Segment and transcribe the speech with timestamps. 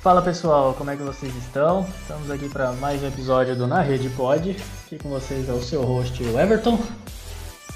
[0.00, 1.84] Fala pessoal, como é que vocês estão?
[2.00, 4.56] Estamos aqui para mais um episódio do Na Rede Pod.
[4.86, 6.78] Aqui com vocês é o seu host, o Everton.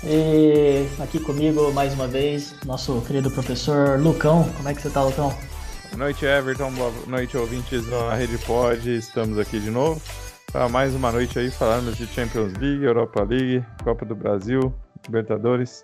[0.04, 4.48] E aqui comigo, mais uma vez, nosso querido professor Lucão.
[4.56, 5.30] Como é que você tá, Lucão?
[5.90, 6.70] Boa noite, Everton.
[6.70, 8.88] Boa noite, ouvintes da Rede Pod.
[8.88, 10.00] Estamos aqui de novo
[10.52, 14.72] para mais uma noite aí falando de Champions League, Europa League, Copa do Brasil,
[15.06, 15.82] Libertadores.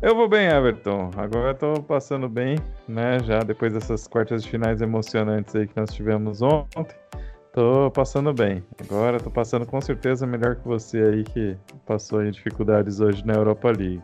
[0.00, 1.10] Eu vou bem, Everton.
[1.16, 2.56] Agora eu tô passando bem,
[2.88, 3.18] né?
[3.24, 6.96] Já depois dessas quartas de finais emocionantes aí que nós tivemos ontem.
[7.52, 8.64] Tô passando bem.
[8.80, 13.34] Agora tô passando com certeza melhor que você aí que passou em dificuldades hoje na
[13.34, 14.00] Europa League.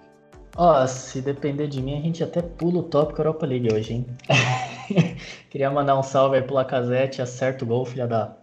[0.56, 3.95] Ó, oh, se depender de mim, a gente até pula o tópico Europa League hoje,
[3.95, 4.07] hein?
[5.48, 8.37] Queria mandar um salve aí pro Lacazette, acerta o gol, filha da.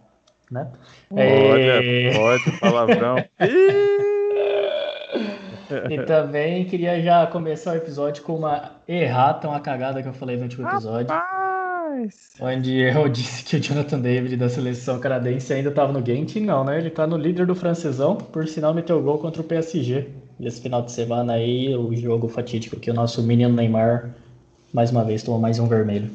[0.50, 0.70] Né?
[1.10, 2.12] Olha, e...
[2.14, 3.16] pode, palavrão.
[5.90, 10.36] e também queria já começar o episódio com uma errata, uma cagada que eu falei
[10.36, 11.08] no último episódio.
[11.08, 12.30] Rapaz.
[12.40, 16.36] Onde eu disse que o Jonathan David da seleção canadense ainda estava no Gent.
[16.36, 16.78] Não, né?
[16.78, 20.08] Ele está no líder do francesão, por sinal meteu gol contra o PSG.
[20.40, 24.10] Esse final de semana aí, o jogo fatídico que o nosso menino Neymar,
[24.72, 26.10] mais uma vez, tomou mais um vermelho.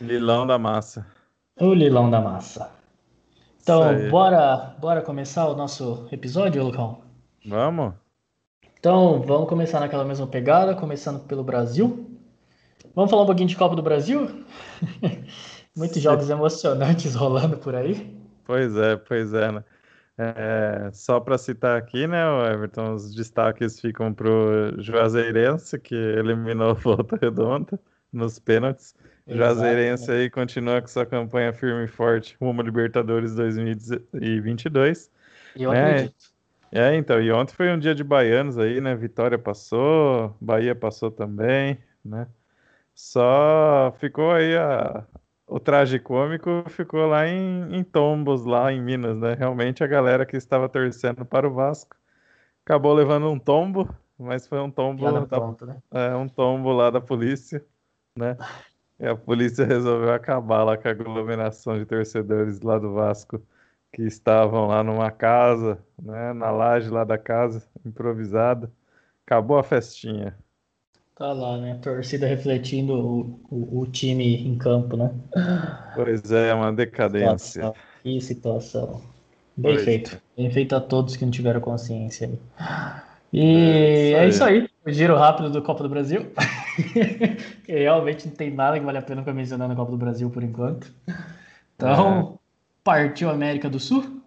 [0.00, 1.06] Lilão da massa.
[1.60, 2.70] O Lilão da massa.
[3.62, 6.98] Então, bora, bora começar o nosso episódio, Lucão?
[7.46, 7.94] Vamos.
[8.80, 12.18] Então, vamos começar naquela mesma pegada, começando pelo Brasil.
[12.94, 14.42] Vamos falar um pouquinho de Copa do Brasil?
[15.76, 18.18] Muitos jogos emocionantes rolando por aí.
[18.42, 19.64] Pois é, pois é, né?
[20.16, 26.70] É, só para citar aqui, né, Everton, os destaques ficam para o Juazeirense, que eliminou
[26.70, 27.78] a Volta Redonda
[28.10, 28.94] nos pênaltis.
[29.26, 35.10] O Juazeirense aí continua com sua campanha firme e forte rumo a Libertadores 2022.
[35.54, 35.90] E eu né?
[35.90, 36.29] acredito.
[36.72, 38.94] É, então, e ontem foi um dia de baianos aí, né?
[38.94, 42.28] Vitória passou, Bahia passou também, né?
[42.94, 45.04] Só ficou aí a,
[45.46, 49.34] o traje cômico ficou lá em, em Tombos, lá em Minas, né?
[49.34, 51.96] Realmente a galera que estava torcendo para o Vasco
[52.64, 55.82] acabou levando um tombo, mas foi um tombo da, ponta, né?
[55.90, 57.64] é, um tombo lá da polícia,
[58.16, 58.36] né?
[58.98, 63.42] E a polícia resolveu acabar lá com a aglomeração de torcedores lá do Vasco
[63.92, 68.70] que estavam lá numa casa, né, na laje lá da casa, improvisada.
[69.26, 70.36] Acabou a festinha.
[71.14, 71.78] Tá lá, né?
[71.82, 75.10] Torcida refletindo o, o, o time em campo, né?
[75.94, 77.62] Pois é, uma decadência.
[77.62, 77.74] Situação.
[78.02, 79.02] Que situação.
[79.56, 79.84] Bem pois.
[79.84, 80.22] feito.
[80.36, 82.30] Bem feito a todos que não tiveram consciência.
[83.30, 84.68] E é isso, é isso aí.
[84.86, 86.32] O giro rápido do Copa do Brasil.
[87.68, 90.42] realmente não tem nada que vale a pena ficar mencionando na Copa do Brasil por
[90.42, 90.90] enquanto.
[91.76, 92.39] Então, é.
[92.82, 94.22] Partiu América do Sul?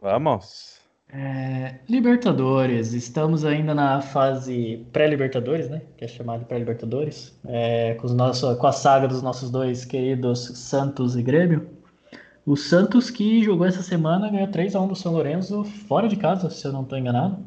[0.00, 0.80] Vamos.
[1.14, 5.82] É, Libertadores, estamos ainda na fase pré-Libertadores, né?
[5.98, 8.08] Que é chamado pré-Libertadores, é, com,
[8.56, 11.68] com a saga dos nossos dois queridos Santos e Grêmio.
[12.46, 16.66] O Santos que jogou essa semana ganhou 3x1 do São Lourenço fora de casa, se
[16.66, 17.44] eu não estou enganado.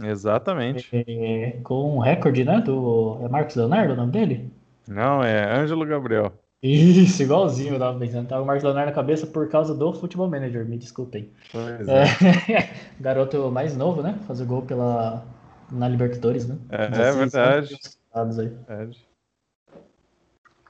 [0.00, 0.88] Exatamente.
[0.92, 2.60] É, com um recorde, né?
[2.60, 3.18] Do.
[3.22, 4.50] É Marcos Leonardo o nome dele?
[4.88, 6.32] Não, é Ângelo Gabriel.
[6.62, 8.28] Isso, igualzinho eu tava pensando.
[8.28, 11.28] Tava o Marcos Leonardo na cabeça por causa do Futebol Manager, me desculpem.
[11.50, 12.04] Pois é.
[12.52, 12.74] é.
[13.00, 14.16] Garoto mais novo, né?
[14.28, 15.24] Fazer gol pela...
[15.72, 16.56] na Libertadores, né?
[16.70, 17.76] É, é verdade.
[18.14, 19.06] verdade.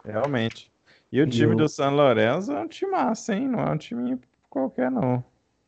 [0.02, 0.72] Realmente.
[1.12, 3.46] E o time do San Lorenzo é um time massa, hein?
[3.46, 5.22] Não é um time qualquer, não.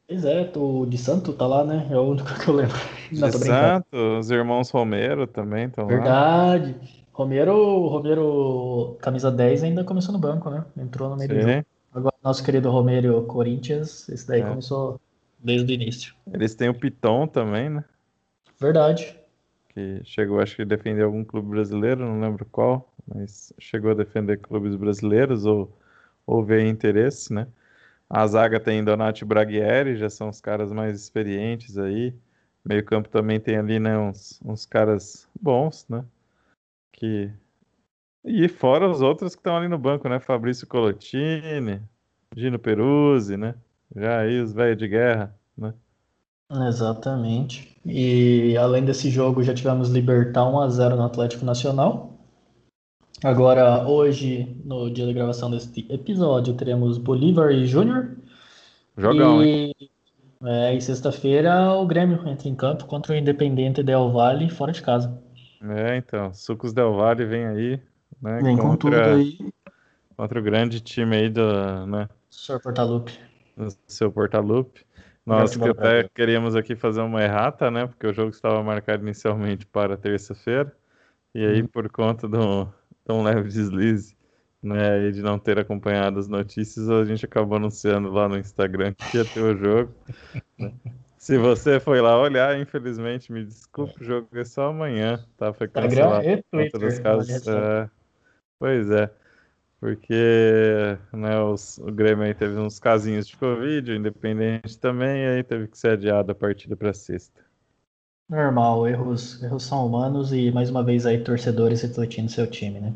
[0.08, 1.86] Pois é, o de Santo tá lá, né?
[1.90, 2.76] É o único que eu lembro.
[3.12, 5.90] Não, de Santo, os irmãos Romero também estão lá.
[5.90, 7.03] Verdade.
[7.14, 10.64] Romero, Romero, camisa 10, ainda começou no banco, né?
[10.76, 11.36] Entrou no meio Sim.
[11.36, 11.66] do jogo.
[11.94, 14.48] Agora, nosso querido Romero Corinthians, esse daí é.
[14.48, 15.00] começou
[15.38, 16.12] desde o início.
[16.32, 17.84] Eles têm o Piton também, né?
[18.58, 19.16] Verdade.
[19.68, 24.38] Que chegou, acho que defender algum clube brasileiro, não lembro qual, mas chegou a defender
[24.38, 25.72] clubes brasileiros ou,
[26.26, 27.46] ou ver interesse, né?
[28.10, 32.12] A zaga tem Donati Braghieri, já são os caras mais experientes aí.
[32.64, 36.04] Meio campo também tem ali, né, uns, uns caras bons, né?
[36.94, 37.30] Que.
[38.24, 40.18] E fora os outros que estão ali no banco, né?
[40.18, 41.82] Fabrício Colotini,
[42.34, 43.54] Gino Peruzzi, né?
[43.94, 45.74] Já aí os velhos de guerra, né?
[46.68, 47.76] Exatamente.
[47.84, 52.14] E além desse jogo, já tivemos Libertar 1x0 no Atlético Nacional.
[53.22, 58.16] Agora, hoje, no dia da gravação deste episódio, teremos Bolívar e Júnior.
[58.96, 59.48] Jogão, e...
[59.48, 59.74] hein?
[60.46, 64.82] É, e sexta-feira o Grêmio entra em campo contra o Independente Del Valle fora de
[64.82, 65.23] casa.
[65.70, 67.80] É, então, Sucos Del Valle vem aí,
[68.20, 68.40] né?
[68.42, 69.38] Vem com tudo aí.
[70.16, 72.08] Contra o grande time aí do, né?
[72.30, 72.60] Sr.
[72.60, 73.18] Portalupe.
[73.56, 74.84] Do seu Portalupe.
[75.24, 77.86] Nós que até queríamos aqui fazer uma errata, né?
[77.86, 80.70] Porque o jogo estava marcado inicialmente para terça-feira.
[81.34, 81.66] E aí, uhum.
[81.66, 84.14] por conta de um, de um leve deslize,
[84.62, 88.94] né, e de não ter acompanhado as notícias, a gente acabou anunciando lá no Instagram
[88.94, 89.92] que ia ter o jogo.
[91.24, 91.36] Né?
[91.36, 95.52] Se você foi lá olhar, infelizmente, me desculpe, o jogo é só amanhã, tá?
[95.52, 96.16] Foi cancelado.
[96.18, 97.02] Instagram e Twitter.
[97.02, 97.90] Casos, é...
[98.58, 99.10] Pois é,
[99.80, 105.26] porque né, os, o Grêmio aí teve uns casinhos de Covid, o Independente também, e
[105.26, 107.40] aí teve que ser adiado a partida para sexta.
[108.28, 112.92] Normal, erros, erros são humanos e mais uma vez aí torcedores refletindo seu time, né?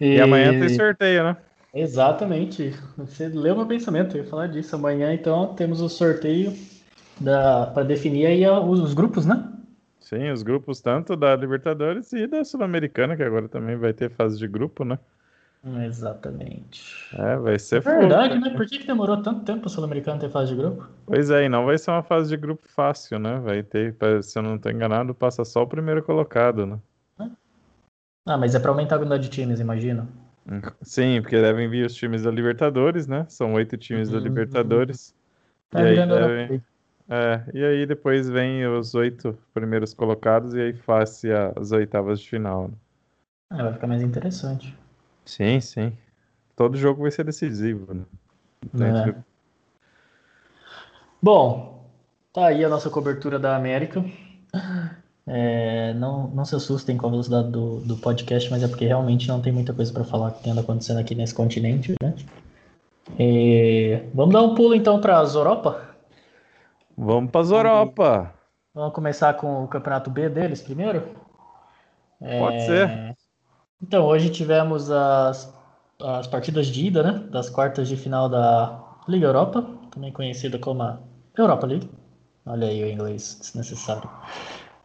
[0.00, 0.04] e...
[0.14, 1.36] e amanhã tem sorteio, né?
[1.80, 2.74] Exatamente.
[2.96, 4.74] Você leu meu pensamento, eu ia falar disso.
[4.74, 6.52] Amanhã, então, temos o sorteio
[7.22, 9.52] para definir aí os grupos, né?
[10.00, 14.38] Sim, os grupos tanto da Libertadores e da Sul-Americana, que agora também vai ter fase
[14.38, 14.98] de grupo, né?
[15.84, 16.94] Exatamente.
[17.14, 18.56] É, vai ser é Verdade, fogo, né?
[18.56, 20.88] Por que, que demorou tanto tempo o Sul-Americano ter fase de grupo?
[21.04, 23.38] Pois é, e não vai ser uma fase de grupo fácil, né?
[23.40, 26.78] Vai ter, se eu não estou enganado, passa só o primeiro colocado, né?
[28.26, 30.06] Ah, mas é para aumentar a quantidade de times, imagino.
[30.82, 33.26] Sim, porque devem vir os times da Libertadores, né?
[33.28, 34.24] São oito times da uhum.
[34.24, 35.14] Libertadores.
[35.70, 36.62] Tá e, aí devem...
[37.08, 41.22] é, e aí depois vem os oito primeiros colocados e aí faz
[41.54, 42.68] as oitavas de final.
[42.68, 42.74] Né?
[43.58, 44.76] É, vai ficar mais interessante.
[45.24, 45.92] Sim, sim.
[46.56, 48.02] Todo jogo vai ser decisivo, né?
[48.64, 49.14] Então, é.
[51.20, 51.86] Bom,
[52.32, 54.04] tá aí a nossa cobertura da América.
[55.30, 59.28] É, não, não se assustem com a velocidade do, do podcast, mas é porque realmente
[59.28, 62.14] não tem muita coisa para falar que tendo acontecendo aqui nesse continente, né?
[63.18, 65.82] E, vamos dar um pulo então para as Europa?
[66.96, 68.32] Vamos para as Europa.
[68.74, 71.02] Vamos começar com o campeonato B deles primeiro?
[72.18, 73.16] Pode é, ser.
[73.82, 75.54] Então, hoje tivemos as,
[76.00, 77.22] as partidas de ida, né?
[77.30, 80.98] Das quartas de final da Liga Europa, também conhecida como a
[81.36, 81.90] Europa League.
[82.46, 84.08] Olha aí o inglês desnecessário.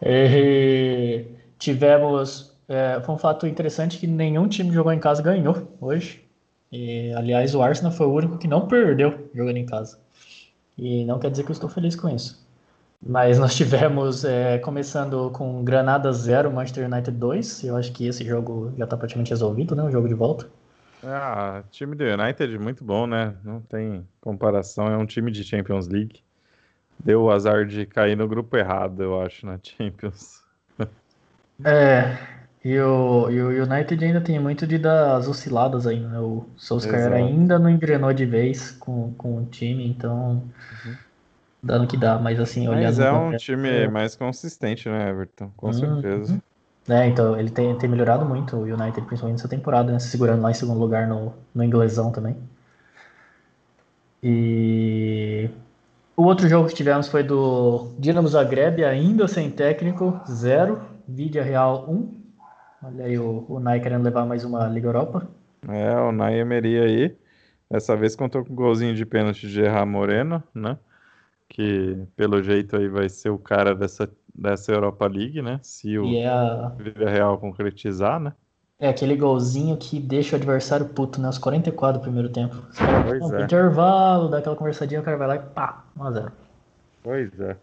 [0.05, 1.25] E
[1.57, 2.53] tivemos.
[2.67, 6.23] É, foi um fato interessante que nenhum time que jogou em casa ganhou hoje.
[6.71, 9.99] E, aliás, o Arsenal foi o único que não perdeu jogando em casa.
[10.77, 12.43] E não quer dizer que eu estou feliz com isso.
[13.05, 17.63] Mas nós tivemos, é, começando com Granada 0, Manchester United 2.
[17.65, 19.83] Eu acho que esse jogo já está praticamente resolvido, né?
[19.83, 20.47] O jogo de volta.
[21.03, 23.35] Ah, time do United muito bom, né?
[23.43, 24.87] Não tem comparação.
[24.87, 26.21] É um time de Champions League
[26.99, 30.41] deu o azar de cair no grupo errado, eu acho, na Champions.
[31.63, 32.17] É,
[32.65, 36.19] e o, e o United ainda tem muito de dar as osciladas aí, né?
[36.19, 40.43] O Solskjaer ainda não engrenou de vez com, com o time, então
[40.83, 40.95] uhum.
[41.61, 42.83] dando que dá, mas assim, olhando...
[42.83, 43.87] Mas é um time é...
[43.87, 45.51] mais consistente, né, Everton?
[45.55, 45.73] Com uhum.
[45.73, 46.41] certeza.
[46.89, 49.99] É, então ele tem, tem melhorado muito o United, principalmente nessa temporada, né?
[49.99, 52.35] Se segurando lá em segundo lugar no, no inglesão também.
[54.21, 55.49] E
[56.15, 60.81] o outro jogo que tivemos foi do Dinamo Zagreb, ainda sem técnico, 0.
[61.07, 61.93] Vidia Real 1.
[61.93, 62.23] Um.
[62.83, 65.27] Olha aí o, o Nai querendo levar mais uma Liga Europa.
[65.67, 67.17] É, o Nai Emery aí.
[67.69, 70.77] Dessa vez contou com um golzinho de pênalti de Gerard Moreno, né?
[71.49, 75.59] Que pelo jeito aí vai ser o cara dessa, dessa Europa League, né?
[75.63, 76.73] Se o é a...
[76.77, 78.33] Vidia Real concretizar, né?
[78.83, 81.29] É aquele golzinho que deixa o adversário puto, né?
[81.29, 82.61] Os 44 do primeiro tempo.
[83.07, 83.43] Pois é.
[83.43, 86.31] Intervalo, dá aquela conversadinha, o cara vai lá e pá, 1x0.
[87.01, 87.55] Pois é.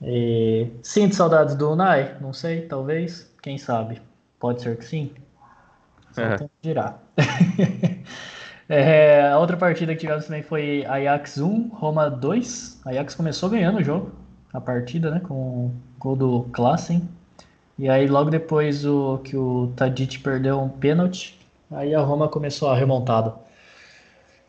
[0.00, 0.70] E...
[0.82, 2.16] Sinto saudades do Unai?
[2.18, 3.30] Não sei, talvez.
[3.42, 4.00] Quem sabe?
[4.40, 5.12] Pode ser que sim.
[6.12, 6.48] Só é.
[6.62, 6.98] girar.
[8.70, 12.80] é, a outra partida que tivemos também foi Ajax 1, Roma 2.
[12.86, 14.12] Ajax começou ganhando o jogo,
[14.50, 15.20] a partida, né?
[15.20, 17.06] Com o gol do Klassen.
[17.78, 21.38] E aí logo depois o que o Tadic perdeu um pênalti,
[21.70, 23.34] aí a Roma começou a remontada.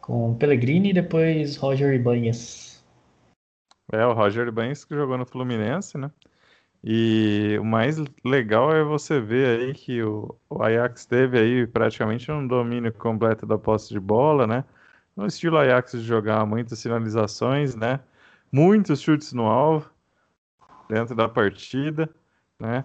[0.02, 2.84] Com Pellegrini e depois Roger Ibanez.
[3.92, 6.12] É, o Roger Ibanez que jogou no Fluminense, né?
[6.84, 12.30] E o mais legal é você ver aí que o, o Ajax teve aí praticamente
[12.30, 14.66] um domínio completo da posse de bola, né?
[15.16, 18.02] No estilo Ajax de jogar muitas finalizações, né?
[18.52, 19.90] Muitos chutes no alvo
[20.90, 22.10] dentro da partida,
[22.60, 22.84] né?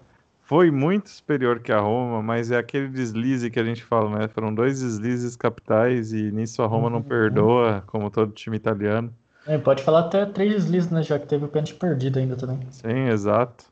[0.49, 4.27] Foi muito superior que a Roma, mas é aquele deslize que a gente fala, né?
[4.27, 6.93] Foram dois deslizes capitais e nisso a Roma uhum.
[6.93, 9.13] não perdoa, como todo time italiano.
[9.45, 11.03] É, pode falar até três deslizes, né?
[11.03, 12.65] Já que teve o pênalti perdido ainda também.
[12.71, 13.65] Sim, exato.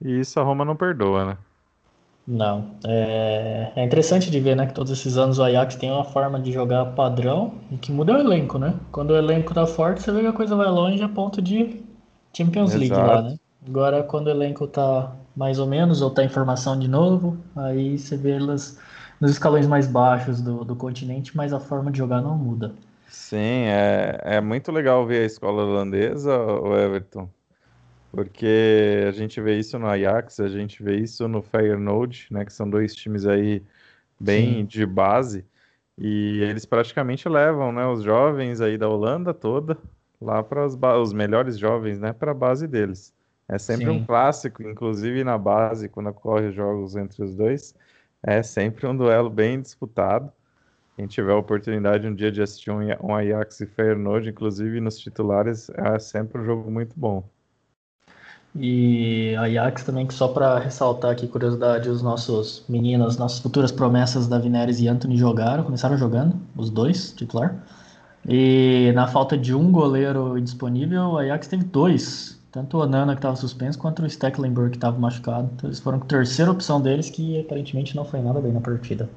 [0.00, 1.38] E isso a Roma não perdoa, né?
[2.24, 2.70] Não.
[2.86, 4.68] É, é interessante de ver, né?
[4.68, 8.12] Que todos esses anos o Ajax tem uma forma de jogar padrão e que muda
[8.12, 8.74] o elenco, né?
[8.92, 11.82] Quando o elenco tá forte, você vê que a coisa vai longe a ponto de
[12.32, 13.08] Champions League exato.
[13.08, 13.36] lá, né?
[13.66, 17.98] Agora, quando o elenco tá mais ou menos, ou tá em formação de novo, aí
[17.98, 18.78] você vê elas
[19.20, 22.74] nos escalões mais baixos do, do continente, mas a forma de jogar não muda.
[23.08, 27.28] Sim, é, é muito legal ver a escola holandesa, o Everton.
[28.10, 32.52] porque a gente vê isso no Ajax, a gente vê isso no Feyenoord, né, que
[32.52, 33.62] são dois times aí
[34.20, 34.66] bem Sim.
[34.66, 35.44] de base,
[35.98, 39.78] e eles praticamente levam, né, os jovens aí da Holanda toda
[40.20, 40.66] lá para
[41.00, 43.14] os melhores jovens, né, para a base deles.
[43.52, 43.90] É sempre Sim.
[43.90, 47.74] um clássico, inclusive na base, quando ocorre jogos entre os dois,
[48.22, 50.32] é sempre um duelo bem disputado.
[50.96, 54.98] Quem tiver a oportunidade um dia de assistir um, um Ajax e Feyenoord, inclusive nos
[54.98, 57.22] titulares, é sempre um jogo muito bom.
[58.56, 64.26] E Ajax também, que só para ressaltar aqui, curiosidade, os nossos meninos, nossas futuras promessas,
[64.26, 67.54] Davi Neres e Anthony jogaram, começaram jogando, os dois, titular.
[68.26, 72.41] E na falta de um goleiro disponível, o Ajax teve dois.
[72.52, 75.50] Tanto o Onana, que estava suspenso, quanto o Stecklenburg, que estava machucado.
[75.54, 78.60] Então eles foram com a terceira opção deles, que aparentemente não foi nada bem na
[78.60, 79.08] partida.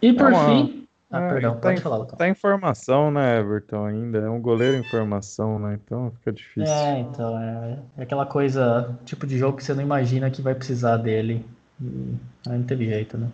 [0.00, 0.88] E por é fim.
[1.10, 2.18] Ah, é, perdão, tá pode falar, Lucas.
[2.18, 4.18] Tá em formação, né, Everton, ainda.
[4.18, 5.78] É um goleiro em formação, né?
[5.82, 6.72] Então fica difícil.
[6.72, 7.38] É, então.
[7.38, 11.44] É, é aquela coisa, tipo de jogo que você não imagina que vai precisar dele.
[11.80, 12.16] E
[12.48, 13.28] aí não teve jeito, né?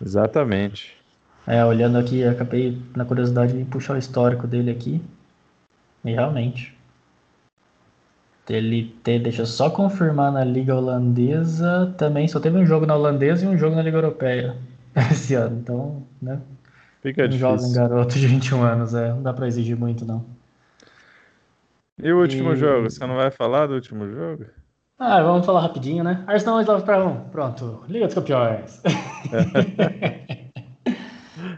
[0.00, 0.96] Exatamente.
[1.46, 5.02] É, olhando aqui, acabei na curiosidade de puxar o histórico dele aqui.
[6.04, 6.73] E realmente.
[8.48, 12.94] Ele tem, deixa eu só confirmar na Liga Holandesa também, só teve um jogo na
[12.94, 14.56] Holandesa e um jogo na Liga Europeia
[15.10, 15.58] esse ano.
[15.60, 16.40] Então, né?
[17.02, 17.48] Fica um difícil.
[17.48, 20.24] jovem garoto de 21 anos, é, não dá pra exigir muito, não.
[22.02, 22.56] E o último e...
[22.56, 22.90] jogo?
[22.90, 24.44] Você não vai falar do último jogo?
[24.98, 26.22] Ah, vamos falar rapidinho, né?
[26.26, 27.28] Arsenal 9 para 1.
[27.30, 27.82] Pronto.
[27.88, 28.80] Liga dos Campeões.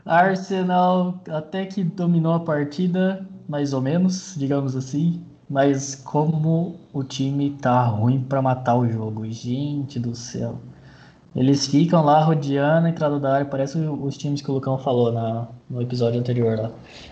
[0.05, 5.25] Arsenal até que dominou a partida, mais ou menos, digamos assim.
[5.49, 9.31] Mas como o time tá ruim para matar o jogo.
[9.31, 10.59] Gente do céu.
[11.35, 15.13] Eles ficam lá rodeando a entrada da área, parece os times que o Lucão falou
[15.13, 16.71] na, no episódio anterior lá.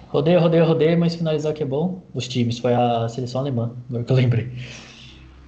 [0.09, 2.01] Rodeio, rodeio, rodeio, mas finalizar que é bom.
[2.15, 4.51] Os times, foi a seleção alemã, agora que eu lembrei.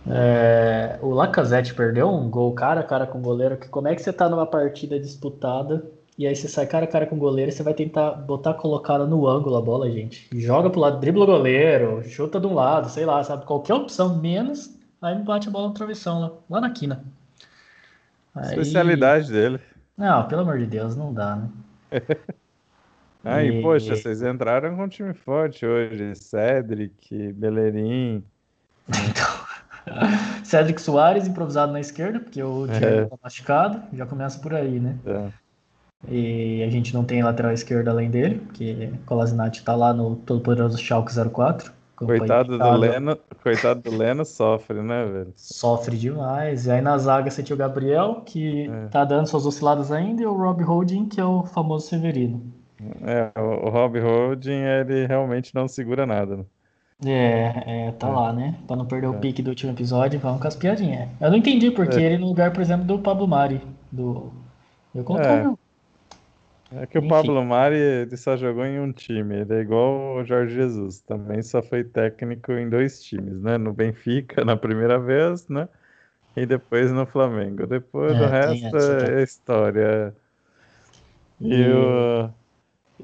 [0.08, 3.56] É, o Lacazette perdeu um gol cara a cara com o goleiro.
[3.56, 5.82] Que como é que você tá numa partida disputada
[6.18, 9.06] e aí você sai cara a cara com o goleiro, você vai tentar botar colocada
[9.06, 10.28] no ângulo a bola, gente.
[10.34, 13.44] Joga pro lado, dribla o goleiro, chuta de um lado, sei lá, sabe?
[13.44, 17.04] Qualquer opção menos, aí bate a bola no travessão lá, lá na quina.
[18.34, 18.48] Aí...
[18.48, 19.60] Especialidade dele.
[19.96, 21.50] Não, pelo amor de Deus, não dá, né?
[23.26, 23.62] Aí, e...
[23.62, 26.14] poxa, vocês entraram com um time forte hoje.
[26.14, 28.22] Cedric, Bellerin.
[28.88, 29.46] Então,
[30.44, 33.04] Cedric Soares improvisado na esquerda, porque o Diego é.
[33.06, 33.82] tá machucado.
[33.92, 34.96] Já começa por aí, né?
[35.04, 35.45] É.
[36.08, 40.78] E a gente não tem lateral esquerdo além dele, porque Kolasinac está lá no todo-poderoso
[40.78, 41.72] Schalke 04.
[41.96, 45.32] Coitado do, Leno, coitado do Leno sofre, né, velho?
[45.34, 46.66] Sofre demais.
[46.66, 48.86] E aí na zaga você tinha o Gabriel, que é.
[48.88, 52.52] tá dando suas osciladas ainda, e o Rob Holding, que é o famoso Severino.
[53.02, 56.44] É, o, o Rob Holding, ele realmente não segura nada, né?
[57.04, 58.10] É, é, tá é.
[58.10, 58.54] lá, né?
[58.66, 59.10] Pra não perder é.
[59.10, 61.08] o pique do último episódio, vamos com as piadinhas.
[61.18, 62.02] Eu não entendi porque é.
[62.02, 63.60] ele no lugar, por exemplo, do Pablo Mari.
[63.90, 64.30] Do...
[64.94, 65.58] Eu concordo.
[65.62, 65.65] É
[66.90, 67.06] que Enfim.
[67.06, 71.00] o Pablo Mari ele só jogou em um time, ele é igual o Jorge Jesus,
[71.00, 73.56] também só foi técnico em dois times, né?
[73.56, 75.68] No Benfica na primeira vez, né?
[76.36, 77.66] E depois no Flamengo.
[77.66, 80.14] Depois é, do resto é história.
[81.40, 81.72] E, e...
[81.72, 82.30] O...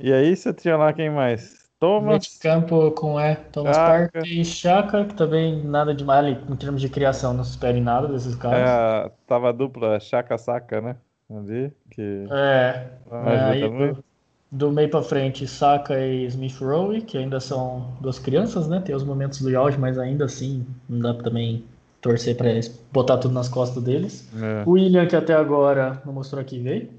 [0.01, 1.63] e aí você tinha lá quem mais?
[1.79, 2.41] Thomas.
[2.45, 4.11] Meio campo com é, Thomas Chaka.
[4.13, 8.07] Partey e Chaka, que também nada demais em termos de criação, não se espere nada
[8.07, 8.69] desses caras.
[8.69, 10.97] É, tava a dupla Chaka-Saka, né?
[11.31, 14.05] Ali, que é, é aí, do,
[14.51, 18.81] do, meio para frente, Saka e Smith Rowe, que ainda são duas crianças, né?
[18.81, 21.65] Tem os momentos do auge, mas ainda assim não dá pra também
[22.01, 24.29] torcer para eles botar tudo nas costas deles.
[24.37, 24.65] É.
[24.67, 26.91] O William, que até agora não mostrou que veio.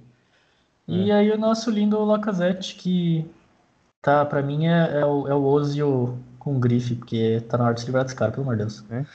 [0.87, 0.93] É.
[0.93, 3.29] E aí o nosso lindo Lacazette, que
[4.01, 7.73] tá, para mim é, é, o, é o Ozio com grife, porque tá na hora
[7.73, 8.83] de se livrar desse cara, pelo amor de Deus.
[8.89, 9.05] É.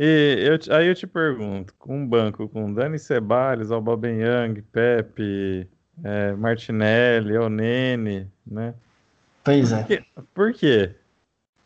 [0.00, 5.68] E eu, aí eu te pergunto, com um banco com Dani Ceballos, Aubameyang, Pepe,
[6.04, 8.74] é, Martinelli, Nene, né?
[9.42, 9.82] Pois é.
[9.82, 10.04] Por quê?
[10.34, 10.94] Por quê?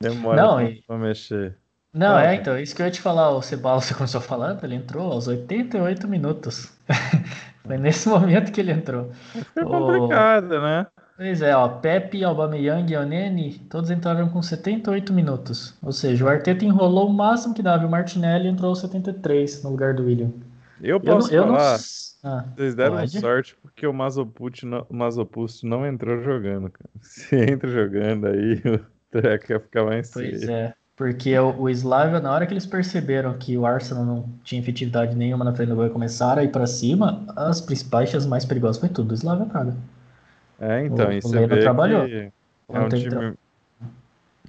[0.01, 0.83] Demora não, e...
[0.83, 1.57] pra mexer.
[1.93, 4.65] Não, ah, é, então, isso que eu ia te falar, o Ceballos, você começou falando,
[4.65, 6.73] ele entrou aos 88 minutos.
[7.67, 9.13] Foi nesse momento que ele entrou.
[9.55, 10.63] Foi complicado, o...
[10.63, 10.87] né?
[11.17, 15.75] Pois é, ó, Pepe, Aubameyang e Oneni, todos entraram com 78 minutos.
[15.83, 17.87] Ou seja, o Arteta enrolou o máximo que dava.
[17.87, 20.31] O Martinelli entrou 73 no lugar do William.
[20.81, 22.03] Eu posso eu falar, não...
[22.25, 23.19] Ah, vocês deram pode?
[23.19, 26.71] sorte porque o Mazopust não, Mazopust não entrou jogando.
[26.71, 26.91] Cara.
[27.03, 32.21] Se entra jogando aí, o treco ia ficar mais Pois é, porque o, o Slavia,
[32.21, 35.75] na hora que eles perceberam que o Arsenal não tinha efetividade nenhuma na frente do
[35.75, 39.15] gol e começaram a ir pra cima, as principais chances mais perigosas foi tudo do
[39.15, 39.77] Slavia Praga.
[40.63, 42.07] É, então, o, isso você vê trabalhou.
[42.07, 42.31] que
[42.69, 43.35] é um time...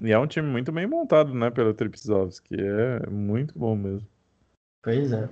[0.01, 4.07] E é um time muito bem montado, né, pelo Tripsovski, é muito bom mesmo.
[4.81, 5.27] Pois é.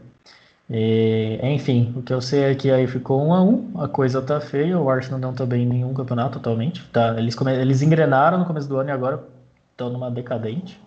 [0.69, 4.21] E, enfim, o que eu sei é que aí ficou um a um, a coisa
[4.21, 6.88] tá feia, o Arsenal não tá bem em nenhum campeonato atualmente.
[6.89, 7.53] Tá, eles, come...
[7.53, 9.21] eles engrenaram no começo do ano e agora
[9.71, 10.79] estão numa decadente.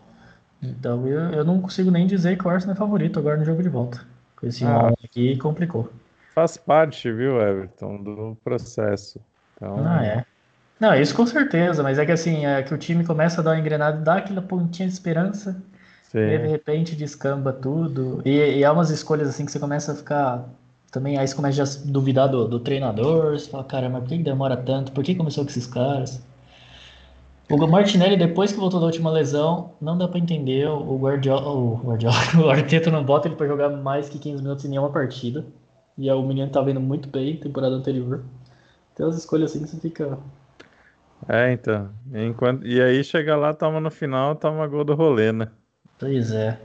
[0.63, 3.63] Então eu, eu não consigo nem dizer que o Arsenal é favorito agora no jogo
[3.63, 4.01] de volta.
[4.37, 5.91] Com esse ah, aqui complicou.
[6.35, 9.21] Faz parte, viu, Everton, do processo.
[9.57, 9.87] Então...
[9.87, 10.25] Ah, é.
[10.79, 13.53] Não, isso com certeza, mas é que assim, é que o time começa a dar
[13.53, 15.57] uma engrenada, dá aquela pontinha de esperança,
[16.15, 16.21] Sim.
[16.21, 18.23] E de repente descamba tudo.
[18.25, 20.49] E, e é umas escolhas assim que você começa a ficar.
[20.93, 23.33] Também aí você começa a duvidar do, do treinador.
[23.33, 24.93] Você fala, caramba, por que, que demora tanto?
[24.93, 26.23] Por que começou com esses caras?
[27.51, 30.69] O Martinelli, depois que voltou da última lesão, não dá para entender.
[30.69, 34.65] O Guardiola, o Guardiola, o Arteta não bota ele para jogar mais que 15 minutos
[34.65, 35.45] em nenhuma partida.
[35.99, 38.23] E o menino tá vendo muito bem temporada anterior.
[38.95, 40.19] Tem umas escolhas assim que você fica.
[41.29, 41.91] É, então.
[42.13, 42.67] Enquanto...
[42.67, 45.49] E aí chega lá, toma no final, toma gol do rolê, né?
[45.99, 46.59] Pois é.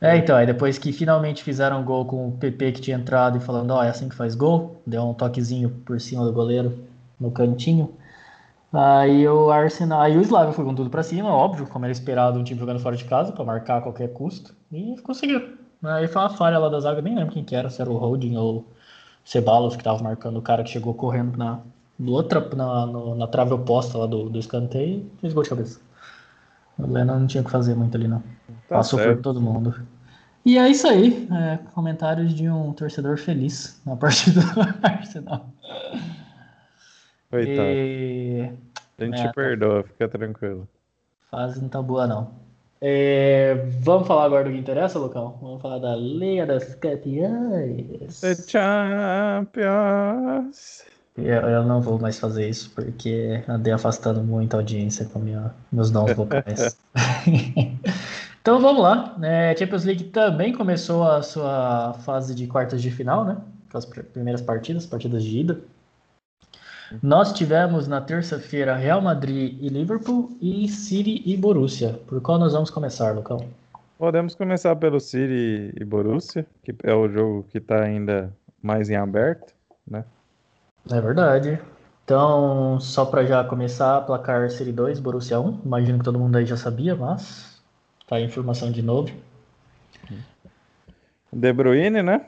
[0.00, 3.40] É, então, aí depois que finalmente fizeram gol com o PP que tinha entrado e
[3.40, 6.78] falando, ó, oh, é assim que faz gol, deu um toquezinho por cima do goleiro
[7.18, 7.90] no cantinho.
[8.72, 12.38] Aí o Arsenal, aí o Slavia foi com tudo para cima, óbvio, como era esperado,
[12.38, 15.56] um time jogando fora de casa para marcar a qualquer custo, e conseguiu.
[15.82, 17.96] Aí foi uma falha lá da zaga, nem lembro quem que era, se era o
[17.96, 18.66] Holding ou o
[19.26, 21.58] Ceballos que tava marcando o cara que chegou correndo na,
[21.98, 25.48] no outra, na, no, na trave oposta lá do, do escanteio e fez gol de
[25.48, 25.80] cabeça.
[26.78, 28.20] O Lennon não tinha o que fazer muito ali, não.
[28.68, 29.16] Tá Passou certo.
[29.16, 29.74] por todo mundo.
[30.44, 31.28] E é isso aí.
[31.32, 35.50] É, comentários de um torcedor feliz na partida do Arsenal.
[37.28, 37.68] Coitado.
[37.68, 38.52] E...
[38.98, 40.68] A gente é, perdoa, fica tranquilo.
[41.28, 42.45] Fase não tá boa, não.
[42.80, 45.38] É, vamos falar agora do que interessa, Lucão?
[45.40, 48.20] Vamos falar da Liga das Campeões.
[48.20, 48.34] The
[49.46, 50.84] Champions.
[51.16, 55.90] Eu, eu, não vou mais fazer isso porque andei afastando muita audiência com minha, meus
[55.90, 56.78] dons vocais.
[58.42, 59.16] então vamos lá.
[59.22, 63.38] A Champions League também começou a sua fase de quartas de final, né?
[63.72, 65.58] Com as primeiras partidas, partidas de ida.
[67.02, 71.98] Nós tivemos na terça-feira Real Madrid e Liverpool e City e Borussia.
[72.06, 73.48] Por qual nós vamos começar, Lucão?
[73.98, 78.96] Podemos começar pelo City e Borussia, que é o jogo que está ainda mais em
[78.96, 79.52] aberto,
[79.86, 80.04] né?
[80.90, 81.58] É verdade.
[82.04, 85.62] Então, só para já começar, placar Série 2, Borussia 1.
[85.64, 87.60] Imagino que todo mundo aí já sabia, mas
[88.06, 89.10] tá a informação de novo.
[91.32, 92.26] De Bruyne, né?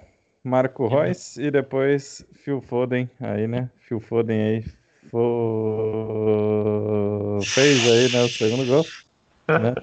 [0.49, 3.71] Marco Reus e depois Phil Foden aí, né?
[3.77, 4.65] Phil Foden aí
[5.11, 6.59] fo...
[7.43, 8.85] fez aí, né, o segundo gol
[9.49, 9.75] né?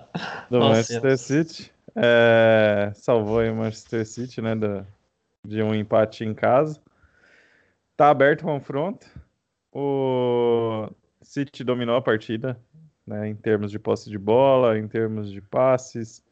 [0.50, 1.72] do Nossa, Manchester City.
[1.94, 2.90] É...
[2.94, 4.86] salvou aí o Manchester City, né, do...
[5.46, 6.80] de um empate em casa.
[7.96, 9.06] Tá aberto o confronto.
[9.72, 10.88] O
[11.22, 12.58] City dominou a partida,
[13.06, 16.22] né, em termos de posse de bola, em termos de passes,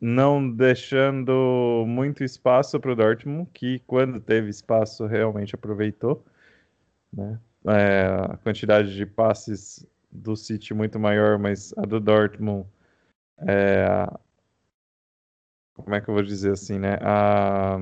[0.00, 6.24] não deixando muito espaço para o Dortmund, que quando teve espaço realmente aproveitou.
[7.12, 7.38] Né?
[7.66, 12.66] É, a quantidade de passes do City muito maior, mas a do Dortmund
[13.46, 14.06] é,
[15.74, 16.98] como é que eu vou dizer assim, né?
[17.00, 17.78] A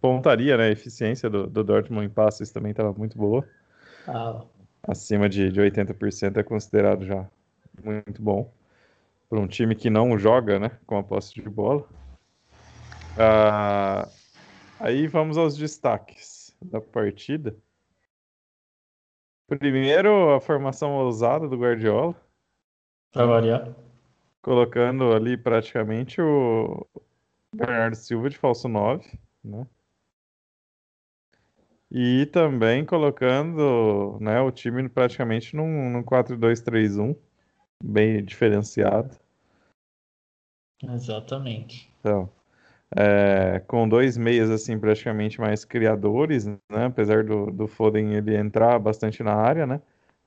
[0.00, 0.64] pontaria, né?
[0.64, 3.46] A eficiência do, do Dortmund em passes também estava muito boa.
[4.06, 4.42] Ah.
[4.82, 7.28] Acima de, de 80% é considerado já
[7.84, 8.50] muito bom
[9.32, 10.78] para um time que não joga, né?
[10.86, 11.88] Com a posse de bola.
[13.18, 14.06] Ah,
[14.78, 17.56] aí vamos aos destaques da partida.
[19.48, 22.14] Primeiro, a formação ousada do Guardiola.
[23.10, 23.74] Para variar.
[24.42, 26.86] Colocando ali praticamente o,
[27.54, 29.66] Bernardo Silva de falso 9, né?
[31.90, 37.16] E também colocando né, o time praticamente num, num 4-2-3-1,
[37.82, 39.16] bem diferenciado.
[40.82, 41.92] Exatamente.
[42.00, 42.28] Então,
[42.94, 46.58] é, com dois meias assim praticamente mais criadores, né?
[46.86, 49.80] Apesar do, do Foden ele entrar bastante na área, né?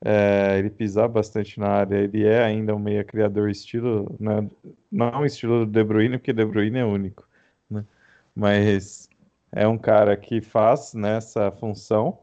[0.03, 4.47] É, ele pisar bastante na área, ele é ainda um meia criador estilo, né,
[4.91, 7.27] não estilo do De Bruyne, porque De Bruyne é único,
[7.69, 7.83] né,
[8.35, 9.09] mas
[9.51, 12.19] é um cara que faz nessa função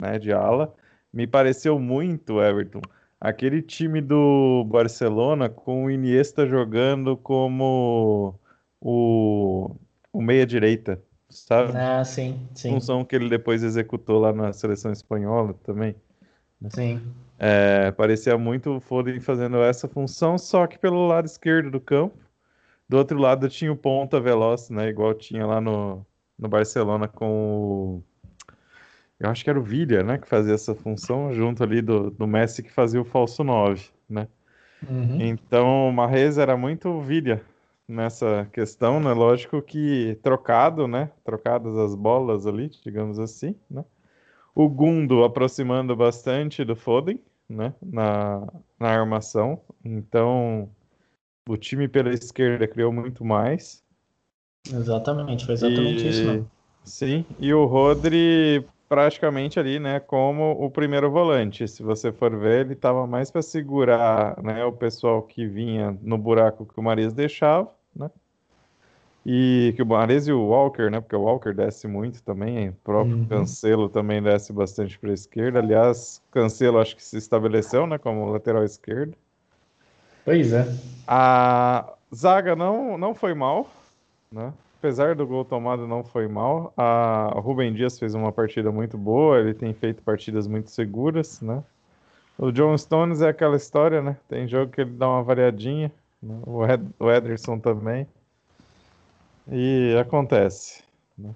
[0.00, 0.74] né, de ala.
[1.12, 2.82] Me pareceu muito, Everton,
[3.26, 8.38] aquele time do Barcelona com o Iniesta jogando como
[8.80, 9.74] o,
[10.12, 11.76] o meia-direita, sabe?
[11.76, 12.70] Ah, sim, sim.
[12.70, 15.96] Função que ele depois executou lá na seleção espanhola também.
[16.70, 17.00] Sim.
[17.38, 22.16] É, parecia muito o Foden fazendo essa função, só que pelo lado esquerdo do campo.
[22.88, 24.88] Do outro lado tinha o ponta veloz, né?
[24.88, 26.06] Igual tinha lá no,
[26.38, 28.02] no Barcelona com o.
[29.18, 30.18] Eu acho que era o Villa, né?
[30.18, 34.28] Que fazia essa função, junto ali do, do Messi que fazia o falso 9, né?
[34.88, 35.20] Uhum.
[35.20, 37.42] Então, o Marrez era muito vilha
[37.88, 39.12] nessa questão, né?
[39.12, 41.10] Lógico que trocado, né?
[41.24, 43.84] Trocadas as bolas ali, digamos assim, né?
[44.54, 47.74] O Gundo aproximando bastante do Foden, né?
[47.82, 48.46] Na,
[48.78, 49.60] na armação.
[49.84, 50.68] Então,
[51.48, 53.82] o time pela esquerda criou muito mais.
[54.70, 56.08] Exatamente, foi exatamente e...
[56.08, 56.44] isso, né?
[56.84, 61.66] Sim, e o Rodri praticamente ali, né, como o primeiro volante.
[61.66, 66.16] Se você for ver, ele estava mais para segurar, né, o pessoal que vinha no
[66.16, 68.10] buraco que o Marias deixava, né?
[69.28, 72.72] E que o Marias e o Walker, né, porque o Walker desce muito também, o
[72.84, 73.26] próprio uhum.
[73.26, 75.58] Cancelo também desce bastante para a esquerda.
[75.58, 79.14] Aliás, Cancelo acho que se estabeleceu, né, como lateral esquerdo.
[80.24, 80.66] Pois é.
[81.06, 83.68] A zaga não não foi mal,
[84.30, 84.52] né?
[84.86, 86.72] Apesar do gol tomado, não foi mal.
[86.76, 91.60] A Rubem Dias fez uma partida muito boa, ele tem feito partidas muito seguras, né?
[92.38, 94.16] O John Stones é aquela história, né?
[94.28, 95.90] Tem jogo que ele dá uma variadinha,
[96.22, 96.38] né?
[96.46, 98.06] o, Ed, o Ederson também.
[99.50, 100.84] E acontece.
[101.18, 101.30] Né?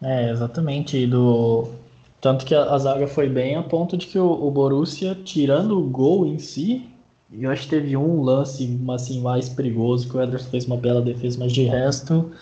[0.00, 1.04] É, exatamente.
[1.08, 1.72] Do...
[2.20, 5.76] Tanto que a, a, zaga foi bem a ponto de que o, o Borussia, tirando
[5.76, 6.88] o gol em si,
[7.32, 10.76] e eu acho que teve um lance assim, mais perigoso que o Ederson fez uma
[10.76, 12.32] bela defesa, mas de resto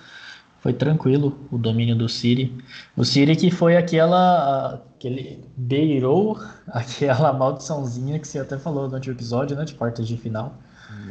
[0.61, 2.53] foi tranquilo o domínio do City.
[2.97, 4.83] O City que foi aquela.
[4.97, 9.65] aquele beirou aquela maldiçãozinha que você até falou no último episódio, né?
[9.65, 10.55] De quartas de final.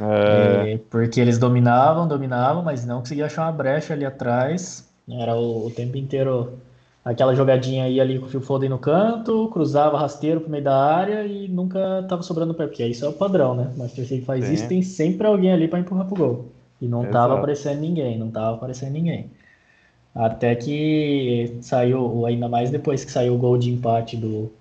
[0.00, 0.74] É...
[0.74, 4.88] É, porque eles dominavam, dominavam, mas não conseguiam achar uma brecha ali atrás.
[5.08, 6.58] Era o, o tempo inteiro
[7.08, 10.76] aquela jogadinha aí ali com o Phil Foden no canto, cruzava rasteiro pro meio da
[10.76, 13.70] área e nunca tava sobrando pé, porque isso é o padrão, né?
[13.74, 14.52] O Manchester City faz Sim.
[14.52, 16.44] isso, tem sempre alguém ali para empurrar pro gol.
[16.80, 17.12] E não Exato.
[17.12, 19.30] tava aparecendo ninguém, não tava aparecendo ninguém.
[20.14, 24.52] Até que saiu, ainda mais depois que saiu o gol de empate do,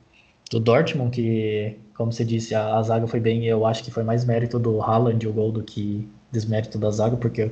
[0.49, 4.03] do Dortmund, que, como você disse, a, a zaga foi bem, eu acho que foi
[4.03, 7.51] mais mérito do Haaland o gol do que desmérito da zaga, porque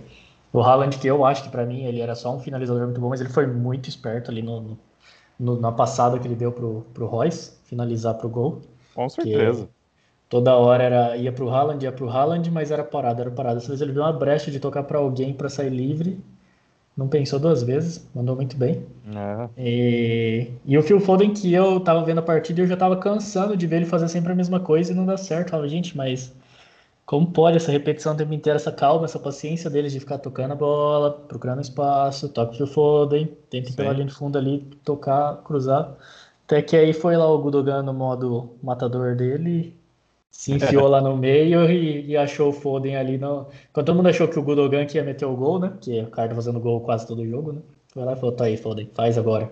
[0.56, 3.10] o Haaland, que eu acho que para mim ele era só um finalizador muito bom,
[3.10, 4.78] mas ele foi muito esperto ali no,
[5.40, 8.62] no na passada que ele deu pro, pro Royce, finalizar pro gol.
[8.94, 9.68] Com certeza.
[10.30, 13.58] Toda hora era, ia pro Haaland, ia pro Haaland, mas era parado, era parado.
[13.58, 16.20] Às vezes ele viu uma brecha de tocar para alguém para sair livre,
[16.96, 18.86] não pensou duas vezes, mandou muito bem.
[19.14, 19.50] É.
[19.58, 23.58] E, e o Phil Foden, que eu tava vendo a partida, eu já tava cansando
[23.58, 25.48] de ver ele fazer sempre a mesma coisa e não dá certo.
[25.48, 26.34] Eu falava, gente, mas
[27.06, 30.54] como pode essa repetição o tempo inteiro, essa calma, essa paciência deles de ficar tocando
[30.54, 35.96] a bola, procurando espaço, toque o Foden, tenta pela linha de fundo ali, tocar, cruzar.
[36.46, 39.76] Até que aí foi lá o Gudogan no modo matador dele,
[40.32, 43.18] se enfiou lá no meio e, e, achou o Foden ali.
[43.20, 43.48] No...
[43.72, 45.74] Quando todo mundo achou que o Gudogan que ia meter o gol, né?
[45.80, 47.62] Que o cara tá fazendo gol quase todo jogo, né?
[47.94, 49.50] Foi lá e falou, tá aí, Foden, faz agora.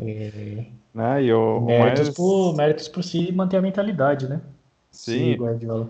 [0.00, 0.66] e...
[0.92, 2.16] Ah, e o, méritos, mais...
[2.16, 4.40] por, méritos por si manter a mentalidade, né?
[4.90, 5.88] Sim, Sim Guardiola.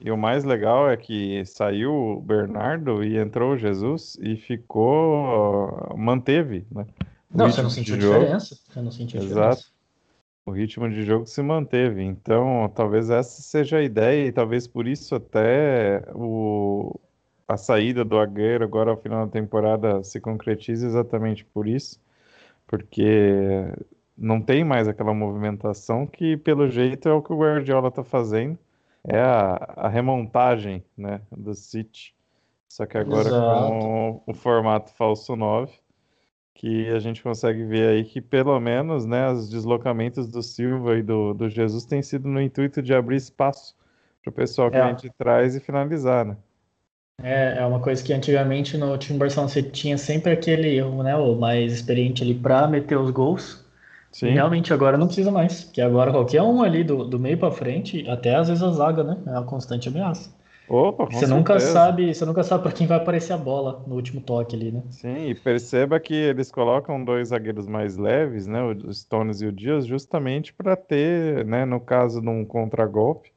[0.00, 5.94] E o mais legal é que saiu o Bernardo e entrou o Jesus e ficou.
[5.96, 6.86] manteve, né?
[7.32, 8.58] O não, você não sentiu diferença.
[8.68, 9.56] Você não sentiu Exato.
[9.56, 9.74] Diferença.
[10.46, 12.02] O ritmo de jogo se manteve.
[12.02, 17.00] Então, talvez essa seja a ideia, e talvez por isso até o,
[17.48, 21.98] a saída do Agüero agora ao final da temporada se concretize exatamente por isso.
[22.66, 23.72] Porque
[24.16, 28.58] não tem mais aquela movimentação que, pelo jeito, é o que o Guardiola está fazendo
[29.06, 32.14] é a, a remontagem né, do City.
[32.68, 33.68] Só que agora Exato.
[33.68, 35.72] com o, formato falso 9,
[36.54, 41.02] que a gente consegue ver aí que pelo menos né, os deslocamentos do Silva e
[41.02, 43.76] do, do Jesus têm sido no intuito de abrir espaço
[44.22, 44.80] para o pessoal que é.
[44.80, 46.36] a gente traz e finalizar, né?
[47.22, 51.36] É, é uma coisa que antigamente no time Barcelona você tinha sempre aquele né, o
[51.36, 53.63] mais experiente ali para meter os gols.
[54.14, 54.28] Sim.
[54.28, 58.08] realmente agora não precisa mais, porque agora qualquer um ali do, do meio para frente,
[58.08, 59.18] até às vezes a zaga, né?
[59.26, 60.32] É uma constante ameaça.
[60.68, 64.20] Opa, você nunca sabe, você nunca sabe para quem vai aparecer a bola no último
[64.20, 64.82] toque ali, né?
[64.90, 69.52] Sim, e perceba que eles colocam dois zagueiros mais leves, né, o Stones e o
[69.52, 73.30] Dias, justamente para ter, né, no caso de um contragolpe,